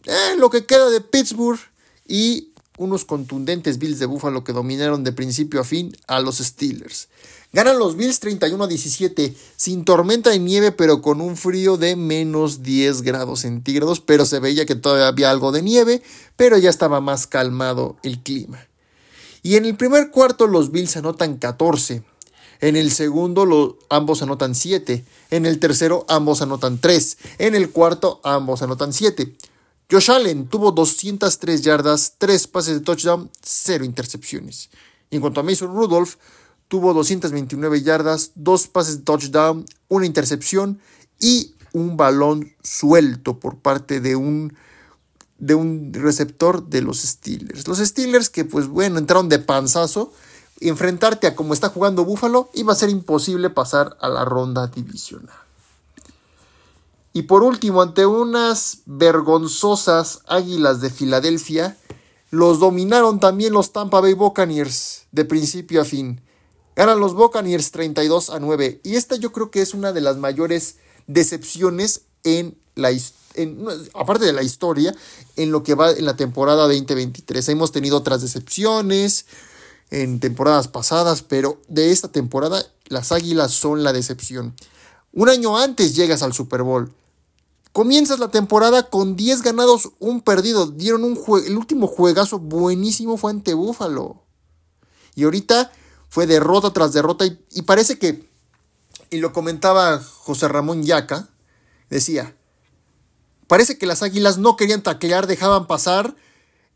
eh, 0.05 0.35
lo 0.37 0.49
que 0.49 0.65
queda 0.65 0.89
de 0.89 1.01
Pittsburgh 1.01 1.59
y 2.07 2.53
unos 2.77 3.05
contundentes 3.05 3.77
Bills 3.77 3.99
de 3.99 4.05
Buffalo 4.05 4.43
que 4.43 4.53
dominaron 4.53 5.03
de 5.03 5.11
principio 5.11 5.59
a 5.61 5.65
fin 5.65 5.95
a 6.07 6.21
los 6.21 6.37
Steelers. 6.37 7.09
Ganan 7.51 7.79
los 7.79 7.95
Bills 7.95 8.19
31 8.19 8.63
a 8.63 8.67
17, 8.67 9.35
sin 9.55 9.83
tormenta 9.83 10.29
de 10.29 10.37
nieve, 10.37 10.71
pero 10.71 11.01
con 11.01 11.19
un 11.19 11.35
frío 11.35 11.77
de 11.77 11.95
menos 11.95 12.61
10 12.61 13.01
grados 13.01 13.39
centígrados, 13.39 14.01
pero 14.01 14.25
se 14.25 14.39
veía 14.39 14.67
que 14.67 14.75
todavía 14.75 15.07
había 15.07 15.31
algo 15.31 15.51
de 15.51 15.63
nieve, 15.63 16.03
pero 16.35 16.59
ya 16.59 16.69
estaba 16.69 17.01
más 17.01 17.25
calmado 17.25 17.97
el 18.03 18.21
clima. 18.21 18.67
Y 19.41 19.55
en 19.55 19.65
el 19.65 19.75
primer 19.77 20.11
cuarto 20.11 20.45
los 20.45 20.71
Bills 20.71 20.95
anotan 20.97 21.37
14, 21.37 22.03
en 22.61 22.75
el 22.75 22.91
segundo 22.91 23.79
ambos 23.89 24.21
anotan 24.21 24.53
7, 24.53 25.03
en 25.31 25.45
el 25.47 25.59
tercero 25.59 26.05
ambos 26.07 26.43
anotan 26.43 26.77
3, 26.77 27.17
en 27.39 27.55
el 27.55 27.71
cuarto 27.71 28.21
ambos 28.23 28.61
anotan 28.61 28.93
7. 28.93 29.33
Josh 29.89 30.11
Allen 30.11 30.47
tuvo 30.47 30.71
203 30.71 31.63
yardas, 31.63 32.13
3 32.19 32.45
pases 32.45 32.75
de 32.75 32.81
touchdown, 32.81 33.31
0 33.41 33.85
intercepciones. 33.85 34.69
Y 35.09 35.15
en 35.15 35.21
cuanto 35.21 35.39
a 35.39 35.43
Mason 35.43 35.73
Rudolph, 35.73 36.15
tuvo 36.69 36.93
229 36.93 37.81
yardas, 37.81 38.31
dos 38.35 38.67
pases 38.67 38.99
de 38.99 39.03
touchdown, 39.03 39.65
una 39.89 40.05
intercepción 40.05 40.79
y 41.19 41.53
un 41.73 41.97
balón 41.97 42.53
suelto 42.63 43.39
por 43.39 43.57
parte 43.57 43.99
de 43.99 44.15
un, 44.15 44.55
de 45.39 45.55
un 45.55 45.91
receptor 45.93 46.67
de 46.67 46.81
los 46.81 46.99
Steelers. 46.99 47.67
Los 47.67 47.79
Steelers 47.79 48.29
que 48.29 48.45
pues 48.45 48.67
bueno, 48.67 48.97
entraron 48.97 49.27
de 49.27 49.39
panzazo. 49.39 50.13
Enfrentarte 50.61 51.25
a 51.27 51.35
como 51.35 51.53
está 51.53 51.69
jugando 51.69 52.05
Buffalo 52.05 52.49
iba 52.53 52.73
a 52.73 52.75
ser 52.75 52.89
imposible 52.89 53.49
pasar 53.49 53.97
a 53.99 54.09
la 54.09 54.23
ronda 54.23 54.67
divisional. 54.67 55.35
Y 57.13 57.23
por 57.23 57.43
último, 57.43 57.81
ante 57.81 58.05
unas 58.05 58.79
vergonzosas 58.85 60.19
Águilas 60.27 60.81
de 60.81 60.89
Filadelfia, 60.89 61.77
los 62.29 62.59
dominaron 62.59 63.19
también 63.19 63.53
los 63.53 63.73
Tampa 63.73 64.01
Bay 64.01 64.13
Buccaneers 64.13 65.07
de 65.11 65.25
principio 65.25 65.81
a 65.81 65.85
fin. 65.85 66.21
Ganan 66.79 67.01
los 67.01 67.13
Buccaneers 67.13 67.71
32 67.71 68.29
a 68.29 68.39
9. 68.39 68.79
Y 68.85 68.95
esta 68.95 69.17
yo 69.17 69.33
creo 69.33 69.51
que 69.51 69.61
es 69.61 69.73
una 69.73 69.91
de 69.91 69.99
las 69.99 70.15
mayores 70.15 70.77
decepciones 71.07 72.03
en 72.23 72.57
la 72.75 72.89
aparte 73.95 74.23
de 74.23 74.31
la 74.31 74.43
historia, 74.43 74.95
en 75.35 75.51
lo 75.51 75.61
que 75.61 75.75
va 75.75 75.91
en 75.91 76.05
la 76.05 76.15
temporada 76.15 76.67
2023. 76.67 77.49
Hemos 77.49 77.73
tenido 77.73 77.97
otras 77.97 78.21
decepciones 78.21 79.25
en 79.91 80.21
temporadas 80.21 80.69
pasadas, 80.69 81.21
pero 81.21 81.59
de 81.67 81.91
esta 81.91 82.13
temporada 82.13 82.65
las 82.87 83.11
Águilas 83.11 83.51
son 83.51 83.83
la 83.83 83.91
decepción. 83.91 84.55
Un 85.11 85.27
año 85.27 85.57
antes 85.57 85.97
llegas 85.97 86.23
al 86.23 86.31
Super 86.31 86.63
Bowl. 86.63 86.93
Comienzas 87.73 88.19
la 88.19 88.29
temporada 88.29 88.83
con 88.83 89.17
10 89.17 89.41
ganados, 89.41 89.89
un 89.99 90.21
perdido. 90.21 90.67
Dieron 90.67 91.03
un 91.03 91.19
el 91.45 91.57
último 91.57 91.87
juegazo 91.87 92.39
buenísimo 92.39 93.17
fue 93.17 93.31
ante 93.31 93.53
Búfalo. 93.53 94.23
Y 95.15 95.25
ahorita 95.25 95.73
fue 96.09 96.27
derrota 96.27 96.71
tras 96.73 96.91
derrota 96.91 97.25
y, 97.25 97.61
parece 97.61 97.97
que, 97.97 98.27
y 99.09 99.17
lo 99.17 99.31
comentaba 99.31 99.99
José 99.99 100.47
Ramón 100.47 100.83
Yaca, 100.83 101.29
decía, 101.89 102.35
parece 103.47 103.77
que 103.77 103.85
las 103.85 104.03
águilas 104.03 104.37
no 104.37 104.55
querían 104.55 104.81
taclear, 104.81 105.27
dejaban 105.27 105.67
pasar, 105.67 106.15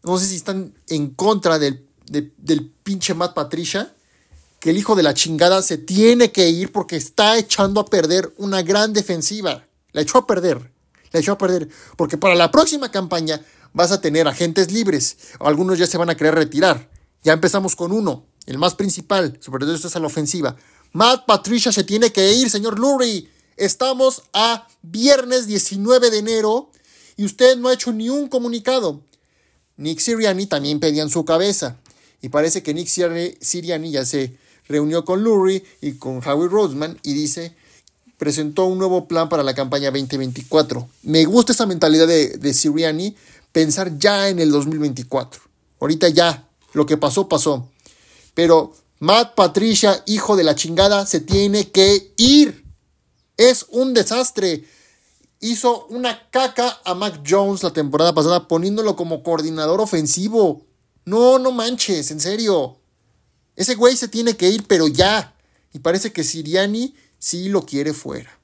no 0.03 0.17
sé 0.17 0.27
si 0.27 0.35
están 0.35 0.73
en 0.87 1.09
contra 1.09 1.59
del, 1.59 1.87
del 2.05 2.71
pinche 2.83 3.13
Matt 3.13 3.33
Patricia, 3.33 3.93
que 4.59 4.69
el 4.69 4.77
hijo 4.77 4.95
de 4.95 5.03
la 5.03 5.13
chingada 5.13 5.61
se 5.61 5.77
tiene 5.77 6.31
que 6.31 6.47
ir 6.47 6.71
porque 6.71 6.95
está 6.95 7.37
echando 7.37 7.81
a 7.81 7.85
perder 7.85 8.33
una 8.37 8.61
gran 8.61 8.93
defensiva. 8.93 9.65
La 9.91 10.01
echó 10.01 10.19
a 10.19 10.25
perder, 10.25 10.71
la 11.11 11.19
echó 11.19 11.33
a 11.33 11.37
perder, 11.37 11.67
porque 11.97 12.17
para 12.17 12.33
la 12.33 12.49
próxima 12.49 12.89
campaña 12.89 13.41
vas 13.73 13.91
a 13.91 13.99
tener 13.99 14.27
agentes 14.27 14.71
libres, 14.71 15.17
algunos 15.39 15.77
ya 15.77 15.85
se 15.85 15.97
van 15.97 16.09
a 16.09 16.15
querer 16.15 16.35
retirar. 16.35 16.89
Ya 17.23 17.33
empezamos 17.33 17.75
con 17.75 17.91
uno, 17.91 18.25
el 18.45 18.57
más 18.57 18.75
principal, 18.75 19.37
sobre 19.41 19.65
todo 19.65 19.75
esto 19.75 19.87
es 19.87 19.95
a 19.95 19.99
la 19.99 20.07
ofensiva. 20.07 20.55
Matt 20.91 21.25
Patricia 21.25 21.71
se 21.71 21.83
tiene 21.83 22.11
que 22.11 22.33
ir, 22.33 22.49
señor 22.49 22.77
Lurie. 22.77 23.27
Estamos 23.57 24.23
a 24.33 24.67
viernes 24.81 25.47
19 25.47 26.11
de 26.11 26.17
enero 26.17 26.69
y 27.17 27.25
usted 27.25 27.57
no 27.57 27.69
ha 27.69 27.73
hecho 27.73 27.91
ni 27.91 28.09
un 28.09 28.27
comunicado. 28.27 29.01
Nick 29.77 29.99
Siriani 29.99 30.45
también 30.45 30.79
pedían 30.79 31.09
su 31.09 31.25
cabeza. 31.25 31.77
Y 32.21 32.29
parece 32.29 32.63
que 32.63 32.73
Nick 32.73 32.87
Siriani 32.87 33.91
ya 33.91 34.05
se 34.05 34.37
reunió 34.67 35.03
con 35.03 35.23
Lurie 35.23 35.63
y 35.81 35.93
con 35.93 36.21
Howie 36.25 36.47
Roseman 36.47 36.99
y 37.03 37.13
dice, 37.13 37.55
presentó 38.17 38.65
un 38.65 38.77
nuevo 38.77 39.07
plan 39.07 39.29
para 39.29 39.43
la 39.43 39.53
campaña 39.53 39.91
2024. 39.91 40.87
Me 41.03 41.25
gusta 41.25 41.51
esa 41.51 41.65
mentalidad 41.65 42.07
de, 42.07 42.37
de 42.37 42.53
Siriani, 42.53 43.15
pensar 43.51 43.97
ya 43.97 44.29
en 44.29 44.39
el 44.39 44.51
2024. 44.51 45.41
Ahorita 45.79 46.07
ya, 46.09 46.47
lo 46.73 46.85
que 46.85 46.97
pasó, 46.97 47.27
pasó. 47.27 47.69
Pero 48.33 48.73
Matt 48.99 49.35
Patricia, 49.35 50.01
hijo 50.05 50.35
de 50.35 50.43
la 50.43 50.55
chingada, 50.55 51.05
se 51.05 51.19
tiene 51.19 51.71
que 51.71 52.13
ir. 52.17 52.65
Es 53.37 53.65
un 53.69 53.93
desastre. 53.93 54.65
Hizo 55.39 55.85
una 55.87 56.29
caca 56.29 56.79
a 56.85 56.93
Mac 56.93 57.21
Jones 57.27 57.63
la 57.63 57.73
temporada 57.73 58.13
pasada 58.13 58.47
poniéndolo 58.47 58.95
como 58.95 59.23
coordinador 59.23 59.81
ofensivo. 59.81 60.65
No, 61.05 61.37
no 61.37 61.51
manches, 61.51 62.11
en 62.11 62.21
serio. 62.21 62.77
Ese 63.55 63.75
güey 63.75 63.95
se 63.97 64.07
tiene 64.07 64.37
que 64.37 64.49
ir, 64.49 64.65
pero 64.67 64.87
ya. 64.87 65.35
Y 65.73 65.79
parece 65.79 66.13
que 66.13 66.23
Siriani 66.23 66.95
sí 67.19 67.49
lo 67.49 67.65
quiere 67.65 67.93
fuera. 67.93 68.39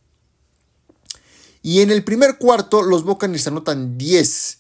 Y 1.62 1.82
en 1.82 1.92
el 1.92 2.04
primer 2.04 2.38
cuarto, 2.38 2.82
los 2.82 3.04
Buccaneers 3.04 3.48
anotan 3.48 3.98
10. 3.98 4.59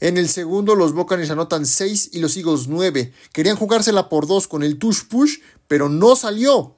En 0.00 0.18
el 0.18 0.28
segundo, 0.28 0.74
los 0.74 0.92
Buccaneers 0.92 1.30
anotan 1.30 1.66
6 1.66 2.10
y 2.12 2.18
los 2.18 2.36
Eagles 2.36 2.68
9. 2.68 3.12
Querían 3.32 3.56
jugársela 3.56 4.08
por 4.08 4.26
2 4.26 4.48
con 4.48 4.62
el 4.62 4.78
tush 4.78 5.04
push, 5.04 5.38
pero 5.68 5.88
no 5.88 6.16
salió. 6.16 6.74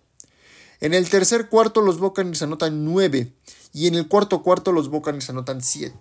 En 0.80 0.94
el 0.94 1.08
tercer 1.08 1.48
cuarto, 1.48 1.80
los 1.80 1.98
Buccaneers 1.98 2.42
anotan 2.42 2.84
9. 2.84 3.32
Y 3.72 3.86
en 3.86 3.94
el 3.94 4.08
cuarto 4.08 4.42
cuarto, 4.42 4.72
los 4.72 4.88
Buccaneers 4.88 5.30
anotan 5.30 5.62
7. 5.62 5.94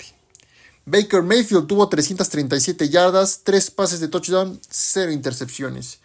Baker 0.85 1.23
Mayfield 1.23 1.65
tuvo 1.65 1.89
337 1.89 2.89
yardas, 2.89 3.41
3 3.43 3.71
pases 3.71 3.99
de 3.99 4.07
touchdown, 4.07 4.59
0 4.69 5.11
intercepciones. 5.11 5.99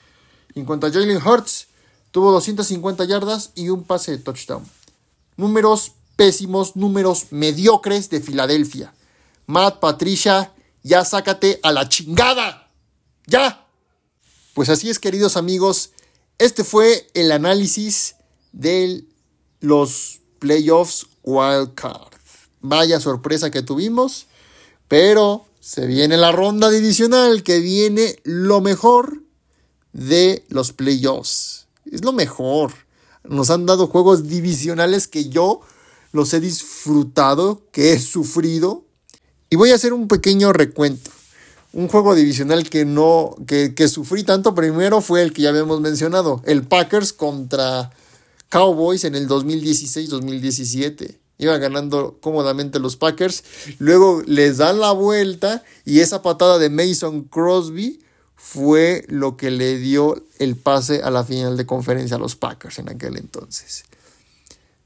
En 0.54 0.64
cuanto 0.64 0.86
a 0.86 0.90
Jalen 0.90 1.18
Hurts, 1.18 1.66
tuvo 2.10 2.32
250 2.32 3.04
yardas 3.04 3.50
y 3.54 3.68
un 3.68 3.84
pase 3.84 4.12
de 4.12 4.18
touchdown. 4.18 4.64
Números 5.36 5.92
pésimos, 6.16 6.76
números 6.76 7.26
mediocres 7.30 8.10
de 8.10 8.20
Filadelfia. 8.20 8.94
Matt 9.46 9.80
Patricia 9.80 10.52
ya 10.82 11.04
sácate 11.04 11.60
a 11.62 11.72
la 11.72 11.88
chingada. 11.88 12.70
Ya. 13.26 13.66
Pues 14.54 14.68
así 14.68 14.90
es, 14.90 14.98
queridos 14.98 15.36
amigos, 15.36 15.90
este 16.38 16.64
fue 16.64 17.08
el 17.14 17.32
análisis 17.32 18.16
de 18.52 19.04
los 19.60 20.20
playoffs 20.38 21.06
wildcard. 21.22 22.14
Vaya 22.60 23.00
sorpresa 23.00 23.50
que 23.50 23.62
tuvimos, 23.62 24.26
pero 24.88 25.46
se 25.60 25.86
viene 25.86 26.16
la 26.16 26.32
ronda 26.32 26.70
divisional, 26.70 27.42
que 27.42 27.60
viene 27.60 28.16
lo 28.24 28.60
mejor 28.60 29.22
de 29.92 30.44
los 30.48 30.72
playoffs. 30.72 31.68
Es 31.90 32.04
lo 32.04 32.12
mejor. 32.12 32.72
Nos 33.24 33.50
han 33.50 33.66
dado 33.66 33.86
juegos 33.86 34.26
divisionales 34.28 35.06
que 35.06 35.28
yo 35.28 35.60
los 36.12 36.32
he 36.34 36.40
disfrutado, 36.40 37.62
que 37.72 37.92
he 37.92 38.00
sufrido. 38.00 38.84
Y 39.50 39.56
voy 39.56 39.72
a 39.72 39.74
hacer 39.74 39.92
un 39.92 40.06
pequeño 40.08 40.52
recuento. 40.52 41.10
Un 41.72 41.88
juego 41.88 42.14
divisional 42.14 42.70
que 42.70 42.84
no, 42.84 43.36
que, 43.46 43.74
que 43.74 43.88
sufrí 43.88 44.24
tanto 44.24 44.54
primero 44.54 45.00
fue 45.00 45.22
el 45.22 45.32
que 45.32 45.42
ya 45.42 45.50
habíamos 45.50 45.80
mencionado, 45.80 46.42
el 46.46 46.64
Packers 46.64 47.12
contra 47.12 47.90
Cowboys 48.48 49.04
en 49.04 49.14
el 49.14 49.28
2016-2017. 49.28 51.18
Iba 51.38 51.56
ganando 51.58 52.18
cómodamente 52.20 52.78
los 52.78 52.96
Packers. 52.96 53.44
Luego 53.78 54.22
les 54.26 54.58
dan 54.58 54.78
la 54.78 54.92
vuelta 54.92 55.64
y 55.84 56.00
esa 56.00 56.22
patada 56.22 56.58
de 56.58 56.68
Mason 56.68 57.22
Crosby 57.22 58.00
fue 58.36 59.04
lo 59.08 59.36
que 59.36 59.50
le 59.50 59.78
dio 59.78 60.22
el 60.38 60.56
pase 60.56 61.02
a 61.02 61.10
la 61.10 61.24
final 61.24 61.56
de 61.56 61.66
conferencia 61.66 62.16
a 62.16 62.20
los 62.20 62.36
Packers 62.36 62.78
en 62.78 62.90
aquel 62.90 63.16
entonces. 63.16 63.84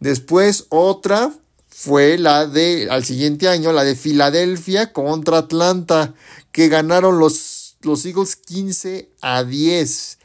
Después 0.01 0.67
otra 0.69 1.33
fue 1.77 2.19
la 2.19 2.47
de, 2.47 2.89
al 2.89 3.05
siguiente 3.05 3.49
año, 3.49 3.73
la 3.73 3.83
de 3.83 3.97
Filadelfia 3.97 4.93
contra 4.93 5.39
Atlanta, 5.39 6.15
que 6.53 6.69
ganaron 6.69 7.19
los, 7.19 7.77
los 7.83 8.07
Eagles 8.07 8.37
15 8.37 9.11
a 9.21 9.43
10. 9.43 10.19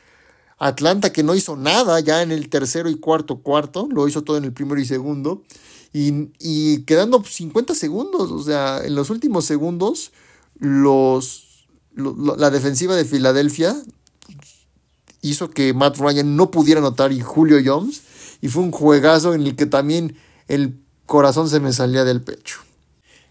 Atlanta 0.59 1.11
que 1.11 1.23
no 1.23 1.33
hizo 1.33 1.55
nada 1.55 1.99
ya 2.01 2.21
en 2.21 2.31
el 2.31 2.49
tercero 2.49 2.87
y 2.87 2.99
cuarto 2.99 3.39
cuarto, 3.39 3.89
lo 3.91 4.07
hizo 4.07 4.23
todo 4.23 4.37
en 4.37 4.43
el 4.43 4.53
primero 4.53 4.79
y 4.79 4.85
segundo. 4.85 5.41
Y, 5.91 6.29
y 6.37 6.83
quedando 6.83 7.23
50 7.23 7.73
segundos, 7.73 8.29
o 8.29 8.43
sea, 8.43 8.85
en 8.85 8.93
los 8.93 9.09
últimos 9.09 9.45
segundos, 9.45 10.11
los 10.59 11.65
la 11.95 12.51
defensiva 12.51 12.95
de 12.95 13.05
Filadelfia 13.05 13.75
hizo 15.21 15.49
que 15.49 15.73
Matt 15.73 15.97
Ryan 15.97 16.35
no 16.35 16.51
pudiera 16.51 16.79
anotar 16.79 17.11
y 17.11 17.21
Julio 17.21 17.57
Jones. 17.65 18.03
Y 18.39 18.49
fue 18.49 18.61
un 18.61 18.71
juegazo 18.71 19.33
en 19.33 19.41
el 19.41 19.55
que 19.55 19.65
también 19.65 20.15
el 20.47 20.79
corazón 21.09 21.49
se 21.49 21.59
me 21.59 21.73
salía 21.73 22.05
del 22.05 22.21
pecho. 22.21 22.59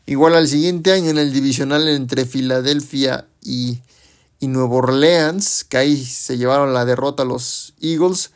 Igual 0.04 0.34
al 0.34 0.48
siguiente 0.48 0.92
año 0.92 1.10
en 1.10 1.18
el 1.18 1.32
divisional 1.32 1.88
entre 1.88 2.26
Filadelfia 2.26 3.26
y, 3.40 3.78
y 4.40 4.48
Nueva 4.48 4.74
Orleans, 4.74 5.64
que 5.64 5.78
ahí 5.78 6.04
se 6.04 6.36
llevaron 6.36 6.74
la 6.74 6.84
derrota 6.84 7.22
a 7.22 7.26
los 7.26 7.74
Eagles 7.80 8.32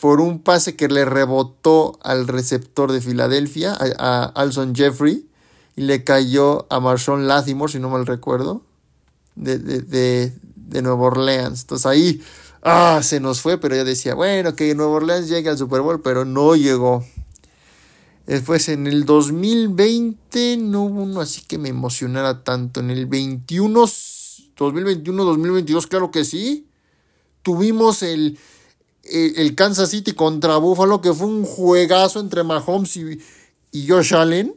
por 0.00 0.20
un 0.20 0.40
pase 0.40 0.74
que 0.74 0.88
le 0.88 1.04
rebotó 1.04 1.98
al 2.02 2.28
receptor 2.28 2.90
de 2.90 3.00
Filadelfia, 3.00 3.76
a, 3.98 4.24
Alson 4.24 4.74
Jeffrey, 4.74 5.28
y 5.76 5.82
le 5.82 6.02
cayó 6.02 6.66
a 6.70 6.80
Marshawn 6.80 7.28
Latimore, 7.28 7.72
si 7.72 7.78
no 7.78 7.90
mal 7.90 8.06
recuerdo 8.06 8.62
de, 9.36 9.58
de, 9.58 10.32
de, 10.56 10.82
Nueva 10.82 11.02
Orleans. 11.02 11.60
Entonces 11.60 11.86
ahí 11.86 12.22
ah, 12.62 13.00
se 13.02 13.20
nos 13.20 13.40
fue, 13.42 13.58
pero 13.58 13.76
yo 13.76 13.84
decía, 13.84 14.14
bueno, 14.14 14.56
que 14.56 14.74
Nueva 14.74 14.92
Orleans 14.92 15.28
llegue 15.28 15.50
al 15.50 15.58
Super 15.58 15.82
Bowl, 15.82 16.00
pero 16.00 16.24
no 16.24 16.56
llegó. 16.56 17.04
Después 18.28 18.68
en 18.68 18.86
el 18.86 19.06
2020 19.06 20.58
no 20.58 20.82
hubo 20.82 21.04
uno 21.04 21.22
así 21.22 21.40
que 21.48 21.56
me 21.56 21.70
emocionara 21.70 22.44
tanto. 22.44 22.80
En 22.80 22.90
el 22.90 23.06
21, 23.06 23.86
2021, 24.54 25.24
2022, 25.24 25.86
claro 25.86 26.10
que 26.10 26.26
sí. 26.26 26.68
Tuvimos 27.40 28.02
el, 28.02 28.38
el, 29.02 29.54
Kansas 29.54 29.88
City 29.88 30.12
contra 30.12 30.58
Buffalo, 30.58 31.00
que 31.00 31.14
fue 31.14 31.26
un 31.26 31.46
juegazo 31.46 32.20
entre 32.20 32.42
Mahomes 32.42 32.98
y, 32.98 33.18
y 33.72 33.88
Josh 33.88 34.14
Allen. 34.14 34.54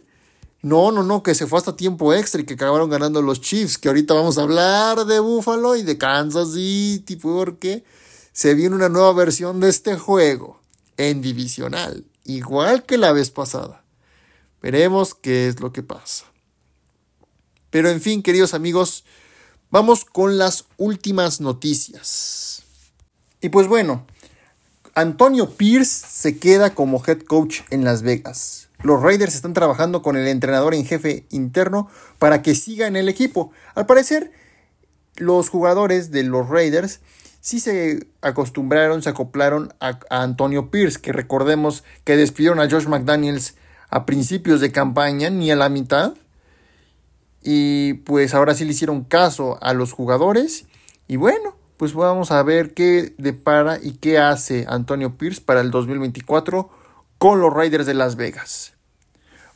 No, 0.61 0.91
no, 0.91 1.01
no, 1.01 1.23
que 1.23 1.33
se 1.33 1.47
fue 1.47 1.57
hasta 1.57 1.77
tiempo 1.77 2.13
extra 2.13 2.41
y 2.41 2.45
que 2.45 2.55
acabaron 2.55 2.89
ganando 2.89 3.21
los 3.21 3.39
Chiefs, 3.39 3.77
que 3.77 3.87
ahorita 3.87 4.13
vamos 4.13 4.37
a 4.37 4.41
hablar 4.41 5.05
de 5.05 5.21
Buffalo 5.21 5.77
y 5.77 5.83
de 5.83 5.97
Kansas 5.97 6.51
City 6.55 7.15
porque 7.15 7.85
se 8.33 8.53
viene 8.53 8.75
una 8.75 8.89
nueva 8.89 9.13
versión 9.13 9.61
de 9.61 9.69
este 9.69 9.97
juego 9.97 10.59
en 10.97 11.21
divisional, 11.21 12.03
igual 12.25 12.83
que 12.83 12.97
la 12.97 13.11
vez 13.11 13.29
pasada. 13.29 13.83
Veremos 14.61 15.15
qué 15.15 15.47
es 15.47 15.59
lo 15.59 15.71
que 15.73 15.83
pasa. 15.83 16.25
Pero 17.69 17.89
en 17.89 18.01
fin, 18.01 18.21
queridos 18.21 18.53
amigos, 18.53 19.05
vamos 19.69 20.05
con 20.05 20.37
las 20.37 20.65
últimas 20.77 21.41
noticias. 21.41 22.63
Y 23.41 23.49
pues 23.49 23.67
bueno, 23.67 24.05
Antonio 24.93 25.49
Pierce 25.51 26.05
se 26.07 26.37
queda 26.37 26.75
como 26.75 27.01
head 27.05 27.21
coach 27.21 27.61
en 27.69 27.85
Las 27.85 28.01
Vegas. 28.01 28.67
Los 28.83 29.01
Raiders 29.01 29.35
están 29.35 29.53
trabajando 29.53 30.01
con 30.01 30.17
el 30.17 30.27
entrenador 30.27 30.73
en 30.73 30.85
jefe 30.85 31.25
interno 31.29 31.89
para 32.19 32.41
que 32.41 32.55
siga 32.55 32.87
en 32.87 32.95
el 32.95 33.09
equipo. 33.09 33.51
Al 33.73 33.85
parecer, 33.85 34.31
los 35.15 35.49
jugadores 35.49 36.11
de 36.11 36.23
los 36.23 36.49
Raiders 36.49 36.99
sí 37.41 37.59
se 37.59 38.07
acostumbraron, 38.21 39.01
se 39.01 39.09
acoplaron 39.09 39.73
a, 39.81 39.99
Antonio 40.09 40.69
Pierce, 40.71 41.01
que 41.01 41.11
recordemos 41.11 41.83
que 42.05 42.15
despidieron 42.15 42.59
a 42.59 42.69
Josh 42.69 42.87
McDaniels 42.87 43.55
a 43.89 44.05
principios 44.05 44.61
de 44.61 44.71
campaña, 44.71 45.29
ni 45.29 45.51
a 45.51 45.55
la 45.57 45.67
mitad. 45.67 46.13
Y 47.43 47.95
pues 48.05 48.33
ahora 48.33 48.53
sí 48.53 48.63
le 48.63 48.71
hicieron 48.71 49.03
caso 49.03 49.57
a 49.61 49.73
los 49.73 49.91
jugadores. 49.91 50.65
Y 51.07 51.17
bueno, 51.17 51.55
pues 51.75 51.93
vamos 51.93 52.31
a 52.31 52.41
ver 52.43 52.73
qué 52.73 53.13
depara 53.17 53.79
y 53.81 53.93
qué 53.93 54.19
hace 54.19 54.65
Antonio 54.69 55.17
Pierce 55.17 55.41
para 55.41 55.61
el 55.61 55.71
2024 55.71 56.69
con 57.17 57.41
los 57.41 57.53
Raiders 57.53 57.87
de 57.87 57.95
Las 57.95 58.15
Vegas. 58.15 58.73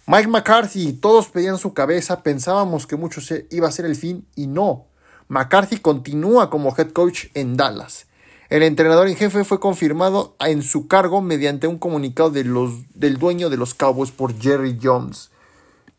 Mike 0.08 0.28
McCarthy, 0.28 0.94
todos 0.94 1.30
pedían 1.30 1.58
su 1.58 1.74
cabeza, 1.74 2.22
pensábamos 2.22 2.86
que 2.86 2.96
mucho 2.96 3.22
iba 3.50 3.68
a 3.68 3.72
ser 3.72 3.86
el 3.86 3.96
fin 3.96 4.28
y 4.36 4.48
no. 4.48 4.86
McCarthy 5.28 5.78
continúa 5.78 6.50
como 6.50 6.76
head 6.78 6.92
coach 6.92 7.26
en 7.34 7.58
Dallas. 7.58 8.06
El 8.50 8.62
entrenador 8.62 9.08
en 9.08 9.16
jefe 9.16 9.44
fue 9.44 9.60
confirmado 9.60 10.36
en 10.40 10.62
su 10.62 10.88
cargo 10.88 11.22
mediante 11.22 11.68
un 11.68 11.80
comunicado 11.80 12.30
del 12.30 13.18
dueño 13.18 13.50
de 13.50 13.58
los 13.58 13.74
Cowboys 13.74 14.12
por 14.12 14.40
Jerry 14.40 14.78
Jones. 14.82 15.32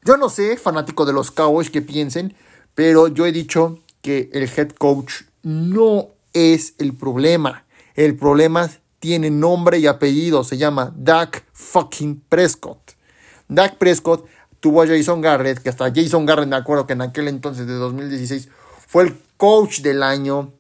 Yo 0.05 0.17
no 0.17 0.29
sé, 0.29 0.57
fanático 0.57 1.05
de 1.05 1.13
los 1.13 1.33
Cowboys, 1.33 1.71
que 1.71 1.83
piensen, 1.83 2.37
pero 2.77 3.09
yo 3.09 3.27
he 3.27 3.33
dicho 3.33 3.81
que 4.01 4.31
el 4.33 4.49
head 4.57 4.71
coach 4.71 5.23
no 5.43 6.11
es 6.33 6.75
el 6.79 6.95
problema. 6.95 7.65
El 7.97 8.15
problema 8.17 8.71
tiene 9.01 9.31
nombre 9.31 9.79
y 9.79 9.89
apellido, 9.89 10.45
se 10.45 10.57
llama 10.57 10.93
Dak 10.97 11.45
fucking 11.53 12.23
Prescott. 12.29 12.93
Dak 13.49 13.77
Prescott 13.79 14.27
tuvo 14.61 14.83
a 14.83 14.87
Jason 14.87 15.21
Garrett, 15.21 15.59
que 15.59 15.69
hasta 15.69 15.93
Jason 15.93 16.27
Garrett 16.27 16.49
me 16.49 16.57
acuerdo 16.57 16.87
que 16.87 16.93
en 16.93 17.03
aquel 17.03 17.27
entonces 17.27 17.67
de 17.67 17.75
2016 17.75 18.49
fue 18.87 19.05
el 19.05 19.21
coach 19.37 19.81
del 19.81 20.03
año. 20.03 20.53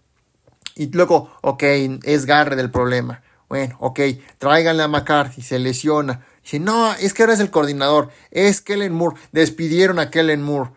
Y 0.75 0.91
luego, 0.91 1.33
ok, 1.41 1.63
es 2.03 2.27
Garrett 2.27 2.59
el 2.59 2.71
problema. 2.71 3.23
Bueno, 3.49 3.77
ok, 3.79 4.01
tráiganle 4.39 4.83
a 4.83 4.89
McCarthy, 4.89 5.41
se 5.41 5.59
lesiona. 5.59 6.27
Dice, 6.43 6.59
no, 6.59 6.93
es 6.95 7.15
que 7.15 7.23
ahora 7.23 7.35
es 7.35 7.41
el 7.41 7.51
coordinador, 7.51 8.11
es 8.31 8.61
Kellen 8.61 8.93
Moore, 8.93 9.17
despidieron 9.33 9.99
a 9.99 10.11
Kellen 10.11 10.43
Moore. 10.43 10.71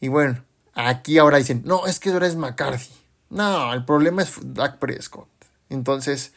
Y 0.00 0.08
bueno, 0.08 0.42
aquí 0.74 1.18
ahora 1.18 1.38
dicen, 1.38 1.62
no, 1.64 1.86
es 1.86 2.00
que 2.00 2.10
ahora 2.10 2.26
es 2.26 2.36
McCarthy. 2.36 2.94
No, 3.30 3.72
el 3.72 3.84
problema 3.84 4.22
es 4.22 4.38
Dak 4.42 4.78
Prescott. 4.78 5.28
Entonces, 5.68 6.32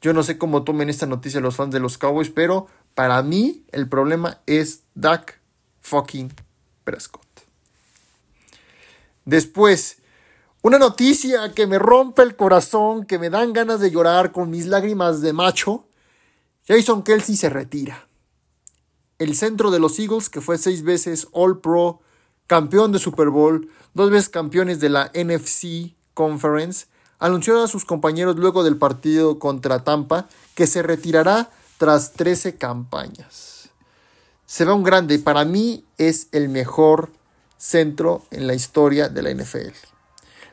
yo 0.00 0.12
no 0.12 0.22
sé 0.22 0.38
cómo 0.38 0.64
tomen 0.64 0.88
esta 0.88 1.06
noticia 1.06 1.40
los 1.40 1.56
fans 1.56 1.72
de 1.72 1.80
los 1.80 1.98
Cowboys, 1.98 2.30
pero 2.30 2.66
para 2.94 3.22
mí 3.22 3.64
el 3.72 3.88
problema 3.88 4.38
es 4.46 4.82
Dak 4.94 5.40
fucking 5.80 6.32
Prescott. 6.84 7.26
Después, 9.24 9.98
una 10.62 10.78
noticia 10.78 11.52
que 11.54 11.66
me 11.66 11.78
rompe 11.78 12.22
el 12.22 12.36
corazón, 12.36 13.06
que 13.06 13.18
me 13.18 13.30
dan 13.30 13.54
ganas 13.54 13.80
de 13.80 13.90
llorar 13.90 14.30
con 14.30 14.50
mis 14.50 14.66
lágrimas 14.66 15.22
de 15.22 15.32
macho. 15.32 15.86
Jason 16.68 17.02
Kelsey 17.02 17.36
se 17.36 17.48
retira. 17.48 18.06
El 19.18 19.34
centro 19.36 19.70
de 19.70 19.78
los 19.78 19.98
Eagles, 19.98 20.28
que 20.28 20.42
fue 20.42 20.58
seis 20.58 20.82
veces 20.82 21.28
All 21.32 21.60
Pro, 21.60 22.00
campeón 22.46 22.92
de 22.92 22.98
Super 22.98 23.30
Bowl, 23.30 23.70
dos 23.94 24.10
veces 24.10 24.28
campeones 24.28 24.80
de 24.80 24.90
la 24.90 25.10
NFC 25.14 25.94
Conference, 26.12 26.86
anunció 27.18 27.62
a 27.62 27.68
sus 27.68 27.86
compañeros 27.86 28.36
luego 28.36 28.62
del 28.62 28.76
partido 28.76 29.38
contra 29.38 29.82
Tampa 29.82 30.28
que 30.54 30.66
se 30.66 30.82
retirará 30.82 31.50
tras 31.78 32.12
13 32.12 32.56
campañas. 32.56 33.70
Se 34.44 34.66
ve 34.66 34.72
un 34.72 34.82
grande, 34.82 35.18
para 35.18 35.46
mí 35.46 35.86
es 35.96 36.28
el 36.32 36.50
mejor 36.50 37.10
centro 37.56 38.26
en 38.30 38.46
la 38.46 38.54
historia 38.54 39.08
de 39.08 39.22
la 39.22 39.30
NFL. 39.32 39.89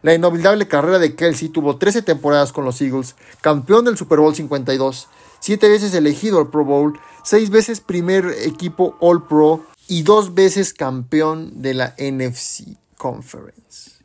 La 0.03 0.13
inolvidable 0.13 0.67
carrera 0.67 0.99
de 0.99 1.15
Kelsey 1.15 1.49
tuvo 1.49 1.77
13 1.77 2.03
temporadas 2.03 2.53
con 2.53 2.65
los 2.65 2.81
Eagles, 2.81 3.15
campeón 3.41 3.86
del 3.86 3.97
Super 3.97 4.19
Bowl 4.19 4.36
52, 4.36 5.07
7 5.39 5.69
veces 5.69 5.93
elegido 5.93 6.39
al 6.39 6.49
Pro 6.49 6.65
Bowl, 6.65 6.99
6 7.23 7.49
veces 7.49 7.79
primer 7.79 8.25
equipo 8.43 8.95
All 8.99 9.25
Pro 9.25 9.65
y 9.88 10.03
2 10.03 10.36
veces 10.36 10.73
campeón 10.73 11.62
de 11.62 11.73
la 11.73 11.95
NFC 11.97 12.77
Conference. 12.97 13.97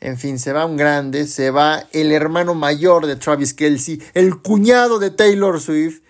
En 0.00 0.18
fin, 0.18 0.38
se 0.38 0.52
va 0.52 0.66
un 0.66 0.76
grande, 0.76 1.26
se 1.26 1.50
va 1.50 1.84
el 1.92 2.12
hermano 2.12 2.54
mayor 2.54 3.06
de 3.06 3.16
Travis 3.16 3.54
Kelsey, 3.54 4.02
el 4.12 4.40
cuñado 4.40 4.98
de 4.98 5.10
Taylor 5.10 5.60
Swift. 5.60 6.02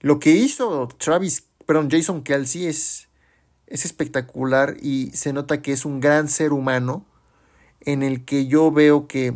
Lo 0.00 0.20
que 0.20 0.30
hizo 0.30 0.88
Travis, 0.98 1.44
perdón, 1.66 1.88
Jason 1.90 2.22
Kelsey 2.22 2.66
es, 2.66 3.08
es 3.66 3.84
espectacular 3.84 4.76
y 4.80 5.10
se 5.14 5.32
nota 5.32 5.60
que 5.62 5.72
es 5.72 5.84
un 5.84 6.00
gran 6.00 6.28
ser 6.28 6.52
humano 6.52 7.04
en 7.84 8.02
el 8.02 8.24
que 8.24 8.46
yo 8.46 8.70
veo 8.70 9.06
que, 9.06 9.34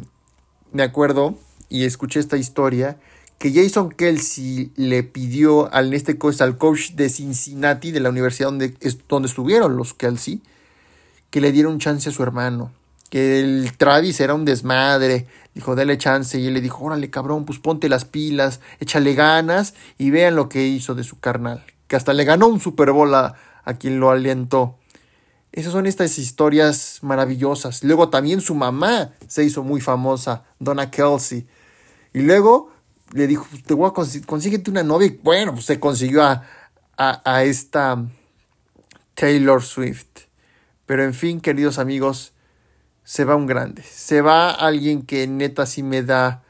me 0.72 0.82
acuerdo 0.82 1.34
y 1.68 1.84
escuché 1.84 2.20
esta 2.20 2.36
historia, 2.36 2.98
que 3.38 3.52
Jason 3.52 3.90
Kelsey 3.90 4.72
le 4.76 5.02
pidió 5.04 5.72
al, 5.72 5.94
este 5.94 6.18
coach, 6.18 6.40
al 6.40 6.58
coach 6.58 6.92
de 6.92 7.08
Cincinnati, 7.08 7.92
de 7.92 8.00
la 8.00 8.10
universidad 8.10 8.48
donde, 8.48 8.74
donde 9.08 9.28
estuvieron 9.28 9.76
los 9.76 9.94
Kelsey, 9.94 10.42
que 11.30 11.40
le 11.40 11.52
diera 11.52 11.68
un 11.68 11.78
chance 11.78 12.08
a 12.08 12.12
su 12.12 12.22
hermano. 12.22 12.72
Que 13.10 13.40
el 13.40 13.72
Travis 13.76 14.20
era 14.20 14.34
un 14.34 14.44
desmadre. 14.44 15.26
Dijo, 15.54 15.74
dale 15.74 15.96
chance. 15.96 16.38
Y 16.38 16.46
él 16.46 16.54
le 16.54 16.60
dijo, 16.60 16.84
órale, 16.84 17.08
cabrón, 17.10 17.44
pues 17.44 17.58
ponte 17.58 17.88
las 17.88 18.04
pilas, 18.04 18.60
échale 18.80 19.14
ganas 19.14 19.74
y 19.96 20.10
vean 20.10 20.34
lo 20.34 20.48
que 20.48 20.66
hizo 20.66 20.94
de 20.94 21.04
su 21.04 21.18
carnal. 21.20 21.64
Que 21.86 21.96
hasta 21.96 22.12
le 22.12 22.24
ganó 22.24 22.48
un 22.48 22.60
Super 22.60 22.90
Bowl 22.92 23.14
a, 23.14 23.34
a 23.64 23.74
quien 23.74 24.00
lo 24.00 24.10
alientó. 24.10 24.76
Esas 25.52 25.72
son 25.72 25.86
estas 25.86 26.18
historias 26.18 26.98
maravillosas. 27.02 27.82
Luego 27.82 28.10
también 28.10 28.40
su 28.40 28.54
mamá 28.54 29.12
se 29.26 29.44
hizo 29.44 29.62
muy 29.62 29.80
famosa, 29.80 30.44
Donna 30.58 30.90
Kelsey. 30.90 31.46
Y 32.12 32.20
luego 32.20 32.70
le 33.12 33.26
dijo, 33.26 33.46
te 33.64 33.74
voy 33.74 33.88
a 33.90 33.92
consíguete 34.26 34.70
una 34.70 34.82
novia. 34.82 35.14
Bueno, 35.22 35.54
pues 35.54 35.64
se 35.64 35.80
consiguió 35.80 36.22
a, 36.22 36.44
a, 36.98 37.44
esta 37.44 38.04
Taylor 39.14 39.62
Swift. 39.62 40.06
Pero 40.86 41.04
en 41.04 41.14
fin, 41.14 41.40
queridos 41.40 41.78
amigos, 41.78 42.32
se 43.04 43.24
va 43.24 43.36
un 43.36 43.46
grande. 43.46 43.82
Se 43.82 44.20
va 44.20 44.50
alguien 44.50 45.02
que 45.02 45.26
neta 45.26 45.64
sí 45.64 45.82
me 45.82 46.02
da, 46.02 46.42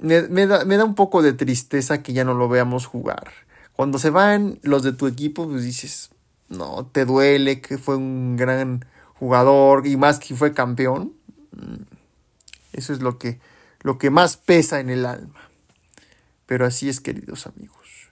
me, 0.00 0.46
da, 0.46 0.64
me 0.64 0.76
da 0.76 0.84
un 0.84 0.94
poco 0.94 1.22
de 1.22 1.32
tristeza 1.34 2.02
que 2.02 2.12
ya 2.12 2.24
no 2.24 2.34
lo 2.34 2.48
veamos 2.48 2.86
jugar. 2.86 3.32
Cuando 3.74 3.98
se 3.98 4.10
van 4.10 4.58
los 4.62 4.82
de 4.82 4.92
tu 4.92 5.06
equipo, 5.06 5.46
pues 5.46 5.62
dices, 5.62 6.10
no, 6.48 6.86
te 6.86 7.04
duele 7.04 7.60
que 7.60 7.78
fue 7.78 7.96
un 7.96 8.36
gran 8.36 8.84
jugador 9.14 9.86
y 9.86 9.96
más 9.96 10.18
que 10.18 10.34
fue 10.34 10.54
campeón. 10.54 11.12
Mm, 11.52 11.82
eso 12.72 12.92
es 12.92 13.00
lo 13.00 13.18
que, 13.18 13.40
lo 13.80 13.98
que 13.98 14.10
más 14.10 14.36
pesa 14.36 14.80
en 14.80 14.90
el 14.90 15.04
alma. 15.04 15.48
Pero 16.46 16.66
así 16.66 16.88
es, 16.88 17.00
queridos 17.00 17.46
amigos. 17.46 18.10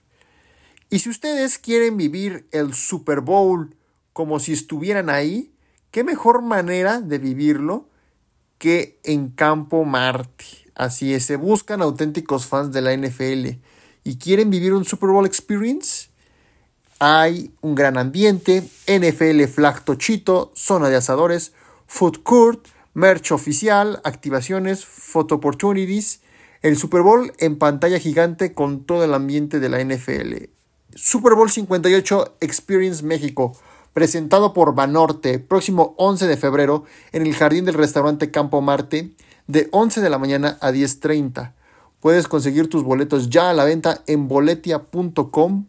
Y 0.89 0.99
si 0.99 1.09
ustedes 1.09 1.57
quieren 1.57 1.97
vivir 1.97 2.47
el 2.51 2.73
Super 2.73 3.21
Bowl 3.21 3.75
como 4.13 4.39
si 4.39 4.53
estuvieran 4.53 5.09
ahí, 5.09 5.51
qué 5.91 6.03
mejor 6.03 6.41
manera 6.41 7.01
de 7.01 7.17
vivirlo 7.17 7.89
que 8.57 8.99
en 9.03 9.29
Campo 9.29 9.83
Marte. 9.83 10.45
Así 10.75 11.13
es, 11.13 11.25
se 11.25 11.35
buscan 11.35 11.81
auténticos 11.81 12.45
fans 12.45 12.71
de 12.71 12.81
la 12.81 12.95
NFL 12.95 13.59
y 14.03 14.17
quieren 14.17 14.49
vivir 14.49 14.73
un 14.73 14.85
Super 14.85 15.09
Bowl 15.09 15.25
Experience. 15.25 16.09
Hay 16.99 17.51
un 17.61 17.75
gran 17.75 17.97
ambiente, 17.97 18.63
NFL 18.87 19.43
Flag 19.45 19.83
Tochito, 19.85 20.51
zona 20.55 20.89
de 20.89 20.95
asadores, 20.95 21.53
food 21.85 22.23
court, 22.23 22.67
merch 22.93 23.31
oficial, 23.31 24.01
activaciones, 24.03 24.85
photo 24.85 25.35
opportunities 25.35 26.21
el 26.61 26.77
Super 26.77 27.01
Bowl 27.01 27.33
en 27.37 27.57
pantalla 27.57 27.99
gigante 27.99 28.53
con 28.53 28.83
todo 28.83 29.03
el 29.03 29.13
ambiente 29.13 29.59
de 29.59 29.69
la 29.69 29.83
NFL. 29.83 30.49
Super 30.95 31.33
Bowl 31.35 31.49
58 31.49 32.37
Experience 32.41 33.03
México, 33.03 33.55
presentado 33.93 34.53
por 34.53 34.73
Banorte, 34.73 35.39
próximo 35.39 35.93
11 35.97 36.27
de 36.27 36.37
febrero 36.37 36.83
en 37.11 37.25
el 37.25 37.35
jardín 37.35 37.65
del 37.65 37.75
restaurante 37.75 38.31
Campo 38.31 38.61
Marte, 38.61 39.11
de 39.47 39.69
11 39.71 40.01
de 40.01 40.09
la 40.09 40.17
mañana 40.17 40.57
a 40.61 40.71
10.30. 40.71 41.53
Puedes 42.01 42.27
conseguir 42.27 42.69
tus 42.69 42.83
boletos 42.83 43.29
ya 43.29 43.49
a 43.49 43.53
la 43.53 43.63
venta 43.63 44.01
en 44.07 44.27
boletia.com. 44.27 45.65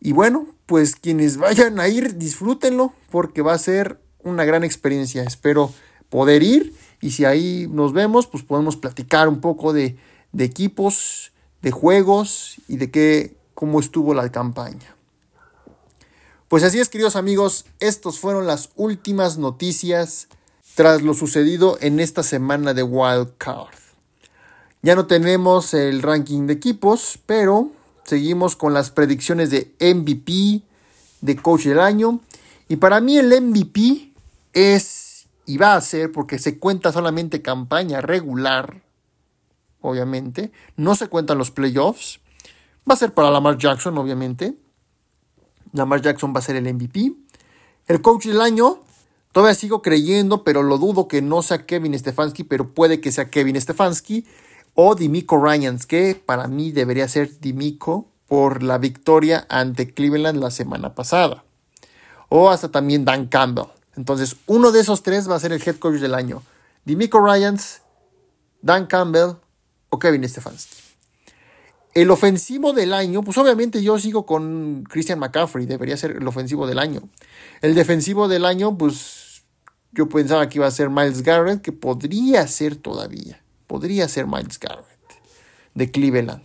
Y 0.00 0.12
bueno, 0.12 0.46
pues 0.66 0.94
quienes 0.96 1.36
vayan 1.36 1.80
a 1.80 1.88
ir, 1.88 2.16
disfrútenlo 2.16 2.92
porque 3.10 3.42
va 3.42 3.54
a 3.54 3.58
ser 3.58 4.00
una 4.22 4.44
gran 4.44 4.64
experiencia. 4.64 5.22
Espero 5.22 5.72
poder 6.08 6.42
ir 6.42 6.74
y 7.00 7.10
si 7.12 7.24
ahí 7.24 7.66
nos 7.70 7.92
vemos, 7.92 8.26
pues 8.26 8.42
podemos 8.42 8.76
platicar 8.76 9.28
un 9.28 9.40
poco 9.40 9.72
de, 9.72 9.96
de 10.32 10.44
equipos, 10.44 11.32
de 11.62 11.70
juegos 11.70 12.56
y 12.68 12.76
de 12.76 12.90
qué, 12.90 13.36
cómo 13.54 13.80
estuvo 13.80 14.14
la 14.14 14.30
campaña. 14.30 14.96
Pues 16.48 16.62
así 16.62 16.78
es, 16.78 16.88
queridos 16.88 17.16
amigos, 17.16 17.66
estos 17.78 18.18
fueron 18.18 18.46
las 18.46 18.70
últimas 18.76 19.36
noticias 19.36 20.28
tras 20.74 21.02
lo 21.02 21.12
sucedido 21.12 21.76
en 21.80 22.00
esta 22.00 22.22
semana 22.22 22.72
de 22.72 22.82
Wild 22.82 23.32
Card. 23.36 23.74
Ya 24.80 24.94
no 24.94 25.06
tenemos 25.06 25.74
el 25.74 26.02
ranking 26.02 26.46
de 26.46 26.54
equipos, 26.54 27.18
pero 27.26 27.72
seguimos 28.08 28.56
con 28.56 28.74
las 28.74 28.90
predicciones 28.90 29.50
de 29.50 29.74
MVP, 29.80 30.62
de 31.20 31.36
coach 31.36 31.64
del 31.64 31.80
año. 31.80 32.20
Y 32.68 32.76
para 32.76 33.00
mí 33.00 33.16
el 33.18 33.28
MVP 33.40 34.12
es 34.52 35.08
y 35.48 35.56
va 35.56 35.76
a 35.76 35.80
ser 35.80 36.12
porque 36.12 36.38
se 36.38 36.58
cuenta 36.58 36.92
solamente 36.92 37.40
campaña 37.40 38.02
regular, 38.02 38.82
obviamente, 39.80 40.52
no 40.76 40.94
se 40.94 41.08
cuentan 41.08 41.38
los 41.38 41.50
playoffs, 41.50 42.20
va 42.88 42.92
a 42.92 42.98
ser 42.98 43.14
para 43.14 43.30
Lamar 43.30 43.56
Jackson, 43.56 43.96
obviamente, 43.96 44.54
Lamar 45.72 46.02
Jackson 46.02 46.34
va 46.34 46.40
a 46.40 46.42
ser 46.42 46.56
el 46.56 46.74
MVP, 46.74 47.14
el 47.86 48.02
coach 48.02 48.26
del 48.26 48.42
año, 48.42 48.80
todavía 49.32 49.54
sigo 49.54 49.80
creyendo, 49.80 50.44
pero 50.44 50.62
lo 50.62 50.76
dudo 50.76 51.08
que 51.08 51.22
no 51.22 51.40
sea 51.40 51.64
Kevin 51.64 51.98
Stefanski, 51.98 52.44
pero 52.44 52.74
puede 52.74 53.00
que 53.00 53.10
sea 53.10 53.30
Kevin 53.30 53.58
Stefanski 53.58 54.26
o 54.80 54.94
Dimico 54.94 55.44
Ryans, 55.44 55.86
que 55.86 56.14
para 56.14 56.46
mí 56.46 56.70
debería 56.70 57.08
ser 57.08 57.40
Dimico 57.40 58.06
por 58.28 58.62
la 58.62 58.78
victoria 58.78 59.44
ante 59.48 59.92
Cleveland 59.92 60.38
la 60.40 60.52
semana 60.52 60.94
pasada. 60.94 61.42
O 62.28 62.48
hasta 62.48 62.70
también 62.70 63.04
Dan 63.04 63.26
Campbell. 63.26 63.64
Entonces, 63.96 64.36
uno 64.46 64.70
de 64.70 64.78
esos 64.78 65.02
tres 65.02 65.28
va 65.28 65.34
a 65.34 65.40
ser 65.40 65.50
el 65.50 65.60
head 65.66 65.80
coach 65.80 65.96
del 65.96 66.14
año. 66.14 66.44
Dimico 66.84 67.18
Ryans, 67.18 67.82
Dan 68.62 68.86
Campbell 68.86 69.32
o 69.90 69.98
Kevin 69.98 70.28
Stefanski. 70.28 70.76
El 71.92 72.12
ofensivo 72.12 72.72
del 72.72 72.92
año, 72.92 73.24
pues 73.24 73.36
obviamente 73.36 73.82
yo 73.82 73.98
sigo 73.98 74.26
con 74.26 74.84
Christian 74.84 75.18
McCaffrey, 75.18 75.66
debería 75.66 75.96
ser 75.96 76.12
el 76.12 76.28
ofensivo 76.28 76.68
del 76.68 76.78
año. 76.78 77.02
El 77.62 77.74
defensivo 77.74 78.28
del 78.28 78.44
año, 78.44 78.78
pues 78.78 79.42
yo 79.90 80.08
pensaba 80.08 80.48
que 80.48 80.58
iba 80.58 80.68
a 80.68 80.70
ser 80.70 80.88
Miles 80.88 81.24
Garrett, 81.24 81.62
que 81.62 81.72
podría 81.72 82.46
ser 82.46 82.76
todavía, 82.76 83.42
podría 83.68 84.08
ser 84.08 84.26
Miles 84.26 84.58
Garrett 84.58 84.86
de 85.74 85.90
Cleveland. 85.92 86.42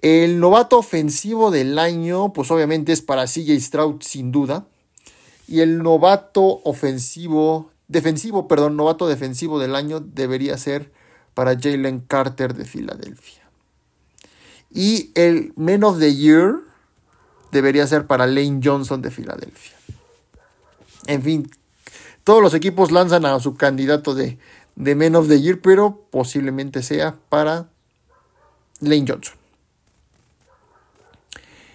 El 0.00 0.40
novato 0.40 0.78
ofensivo 0.78 1.50
del 1.50 1.78
año, 1.78 2.32
pues 2.32 2.50
obviamente 2.50 2.92
es 2.92 3.02
para 3.02 3.26
CJ 3.26 3.60
Stroud 3.60 4.00
sin 4.00 4.32
duda. 4.32 4.66
Y 5.46 5.60
el 5.60 5.82
novato 5.82 6.62
ofensivo, 6.64 7.72
defensivo, 7.88 8.48
perdón, 8.48 8.76
novato 8.76 9.08
defensivo 9.08 9.58
del 9.58 9.74
año 9.74 10.00
debería 10.00 10.56
ser 10.56 10.92
para 11.34 11.58
Jalen 11.58 12.00
Carter 12.00 12.54
de 12.54 12.64
Filadelfia. 12.64 13.42
Y 14.72 15.10
el 15.14 15.52
Men 15.56 15.84
of 15.84 15.98
the 15.98 16.14
Year 16.14 16.56
debería 17.50 17.86
ser 17.86 18.06
para 18.06 18.26
Lane 18.26 18.60
Johnson 18.62 19.02
de 19.02 19.10
Filadelfia. 19.10 19.76
En 21.06 21.22
fin, 21.22 21.50
todos 22.24 22.42
los 22.42 22.54
equipos 22.54 22.92
lanzan 22.92 23.24
a 23.24 23.40
su 23.40 23.56
candidato 23.56 24.14
de, 24.14 24.38
de 24.78 24.94
Men 24.94 25.16
of 25.16 25.26
the 25.26 25.40
Year, 25.40 25.60
pero 25.60 26.06
posiblemente 26.10 26.84
sea 26.84 27.18
para 27.28 27.68
Lane 28.80 29.04
Johnson. 29.08 29.34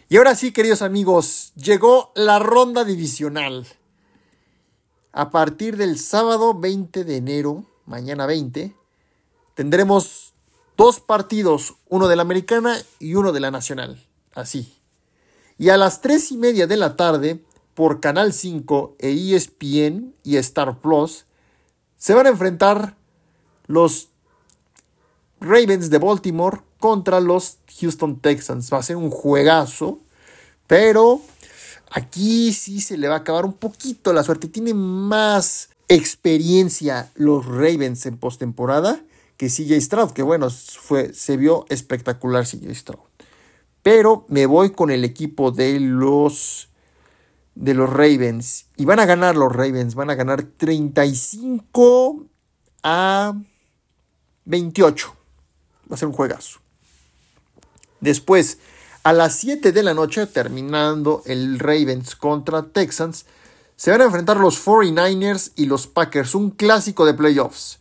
Y 0.07 0.17
ahora 0.17 0.35
sí, 0.35 0.53
queridos 0.53 0.81
amigos, 0.81 1.51
llegó 1.55 2.13
la 2.15 2.39
ronda 2.39 2.85
divisional. 2.85 3.67
A 5.11 5.31
partir 5.31 5.75
del 5.75 5.99
sábado 5.99 6.57
20 6.57 7.03
de 7.03 7.17
enero, 7.17 7.65
mañana 7.85 8.25
20, 8.25 8.73
tendremos 9.53 10.33
dos 10.77 11.01
partidos, 11.01 11.75
uno 11.89 12.07
de 12.07 12.15
la 12.15 12.21
americana 12.21 12.77
y 12.99 13.15
uno 13.15 13.33
de 13.33 13.41
la 13.41 13.51
nacional. 13.51 14.01
Así. 14.33 14.77
Y 15.57 15.69
a 15.69 15.77
las 15.77 15.99
3 15.99 16.31
y 16.31 16.37
media 16.37 16.67
de 16.67 16.77
la 16.77 16.95
tarde, 16.95 17.43
por 17.73 17.99
Canal 17.99 18.31
5 18.31 18.95
e 18.99 19.35
ESPN 19.35 20.15
y 20.23 20.37
Star 20.37 20.79
Plus, 20.79 21.25
se 22.03 22.13
van 22.13 22.25
a 22.25 22.31
enfrentar 22.31 22.97
los 23.65 24.09
Ravens 25.39 25.89
de 25.89 25.99
Baltimore 25.99 26.59
contra 26.77 27.21
los 27.21 27.59
Houston 27.79 28.19
Texans. 28.19 28.73
Va 28.73 28.79
a 28.79 28.83
ser 28.83 28.97
un 28.97 29.09
juegazo, 29.09 30.01
pero 30.67 31.21
aquí 31.89 32.51
sí 32.51 32.81
se 32.81 32.97
le 32.97 33.07
va 33.07 33.13
a 33.13 33.19
acabar 33.19 33.45
un 33.45 33.53
poquito 33.53 34.11
la 34.11 34.21
suerte. 34.21 34.49
Tiene 34.49 34.73
más 34.73 35.69
experiencia 35.87 37.09
los 37.15 37.45
Ravens 37.45 38.05
en 38.05 38.17
postemporada 38.17 39.01
que 39.37 39.47
CJ 39.47 39.79
Stroud, 39.79 40.11
que 40.11 40.23
bueno, 40.23 40.49
fue, 40.49 41.13
se 41.13 41.37
vio 41.37 41.65
espectacular 41.69 42.45
CJ 42.45 42.75
Stroud. 42.75 43.07
Pero 43.81 44.25
me 44.27 44.45
voy 44.45 44.71
con 44.71 44.91
el 44.91 45.05
equipo 45.05 45.51
de 45.51 45.79
los 45.79 46.67
de 47.55 47.73
los 47.73 47.89
Ravens. 47.89 48.67
Y 48.77 48.85
van 48.85 48.99
a 48.99 49.05
ganar 49.05 49.35
los 49.35 49.51
Ravens. 49.51 49.95
Van 49.95 50.09
a 50.09 50.15
ganar 50.15 50.43
35 50.43 52.25
a 52.83 53.33
28. 54.45 55.15
Va 55.91 55.95
a 55.95 55.97
ser 55.97 56.07
un 56.07 56.13
juegazo. 56.13 56.59
Después, 57.99 58.59
a 59.03 59.13
las 59.13 59.35
7 59.35 59.71
de 59.71 59.83
la 59.83 59.93
noche, 59.93 60.25
terminando 60.27 61.23
el 61.25 61.59
Ravens 61.59 62.15
contra 62.15 62.63
Texans, 62.63 63.25
se 63.75 63.91
van 63.91 64.01
a 64.01 64.05
enfrentar 64.05 64.37
los 64.37 64.65
49ers 64.65 65.51
y 65.55 65.65
los 65.65 65.87
Packers. 65.87 66.35
Un 66.35 66.51
clásico 66.51 67.05
de 67.05 67.13
playoffs. 67.13 67.79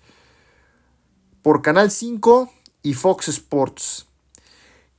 Por 1.43 1.63
Canal 1.63 1.91
5 1.91 2.53
y 2.83 2.95
Fox 2.95 3.29
Sports. 3.29 4.07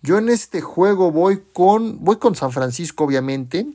Yo 0.01 0.17
en 0.17 0.27
este 0.27 0.59
juego 0.59 1.11
voy 1.11 1.41
con, 1.53 2.03
voy 2.03 2.17
con 2.17 2.35
San 2.35 2.51
Francisco, 2.51 3.05
obviamente. 3.05 3.65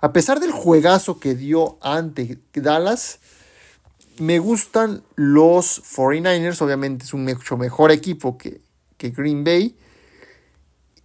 A 0.00 0.12
pesar 0.12 0.38
del 0.38 0.52
juegazo 0.52 1.18
que 1.18 1.34
dio 1.34 1.76
ante 1.80 2.38
Dallas, 2.54 3.18
me 4.18 4.38
gustan 4.38 5.02
los 5.16 5.82
49ers. 5.82 6.62
Obviamente 6.62 7.04
es 7.04 7.14
un 7.14 7.24
mucho 7.24 7.56
mejor 7.56 7.90
equipo 7.90 8.38
que, 8.38 8.60
que 8.96 9.10
Green 9.10 9.42
Bay. 9.42 9.76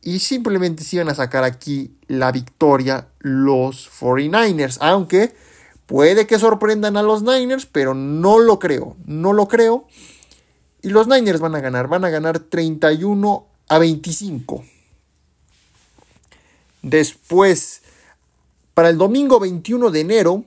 Y 0.02 0.20
simplemente 0.20 0.84
se 0.84 0.98
iban 0.98 1.10
a 1.10 1.16
sacar 1.16 1.44
aquí 1.44 1.96
la 2.08 2.32
victoria 2.32 3.08
los 3.20 3.90
49ers. 4.00 4.78
Aunque 4.82 5.34
puede 5.86 6.28
que 6.28 6.38
sorprendan 6.38 6.98
a 6.98 7.04
los 7.04 7.24
Niners, 7.24 7.66
pero 7.66 7.94
no 7.94 8.38
lo 8.40 8.60
creo. 8.60 8.96
No 9.06 9.34
lo 9.34 9.48
creo. 9.48 9.88
Y 10.82 10.90
los 10.90 11.08
Niners 11.08 11.40
van 11.40 11.56
a 11.56 11.62
ganar. 11.62 11.88
Van 11.88 12.06
a 12.06 12.10
ganar 12.10 12.40
31 12.40 13.48
a 13.70 13.78
25. 13.80 14.66
Después, 16.82 17.83
para 18.74 18.90
el 18.90 18.98
domingo 18.98 19.40
21 19.40 19.92
de 19.92 20.00
enero, 20.00 20.46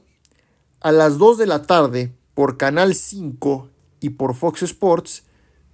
a 0.80 0.92
las 0.92 1.18
2 1.18 1.38
de 1.38 1.46
la 1.46 1.62
tarde, 1.62 2.12
por 2.34 2.56
Canal 2.56 2.94
5 2.94 3.68
y 4.00 4.10
por 4.10 4.34
Fox 4.34 4.62
Sports, 4.62 5.24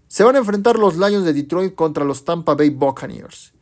se 0.08 0.24
van 0.24 0.36
a 0.36 0.40
enfrentar 0.40 0.78
los 0.78 0.96
Lions 0.96 1.24
de 1.24 1.32
Detroit 1.32 1.74
contra 1.74 2.04
los 2.04 2.24
Tampa 2.24 2.54
Bay 2.54 2.70
Buccaneers. 2.70 3.52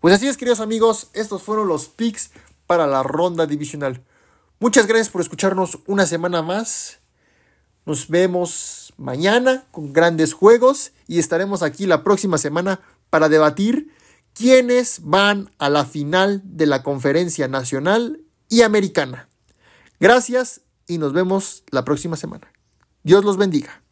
Pues 0.00 0.14
así 0.14 0.28
es, 0.28 0.36
queridos 0.36 0.60
amigos, 0.60 1.08
estos 1.14 1.42
fueron 1.42 1.68
los 1.68 1.88
picks 1.88 2.30
para 2.66 2.86
la 2.86 3.02
ronda 3.02 3.46
divisional. 3.46 4.04
Muchas 4.60 4.86
gracias 4.86 5.08
por 5.08 5.20
escucharnos 5.20 5.78
una 5.86 6.06
semana 6.06 6.42
más. 6.42 6.98
Nos 7.86 8.08
vemos 8.08 8.92
mañana 8.96 9.64
con 9.70 9.92
grandes 9.92 10.32
juegos 10.32 10.92
y 11.06 11.18
estaremos 11.18 11.62
aquí 11.62 11.86
la 11.86 12.02
próxima 12.02 12.38
semana 12.38 12.80
para 13.10 13.28
debatir 13.28 13.92
quiénes 14.32 15.00
van 15.02 15.50
a 15.58 15.70
la 15.70 15.84
final 15.84 16.42
de 16.44 16.66
la 16.66 16.82
conferencia 16.82 17.48
nacional 17.48 18.20
y 18.48 18.62
americana. 18.62 19.28
Gracias 20.00 20.62
y 20.86 20.98
nos 20.98 21.12
vemos 21.12 21.64
la 21.70 21.84
próxima 21.84 22.16
semana. 22.16 22.52
Dios 23.02 23.24
los 23.24 23.36
bendiga. 23.36 23.84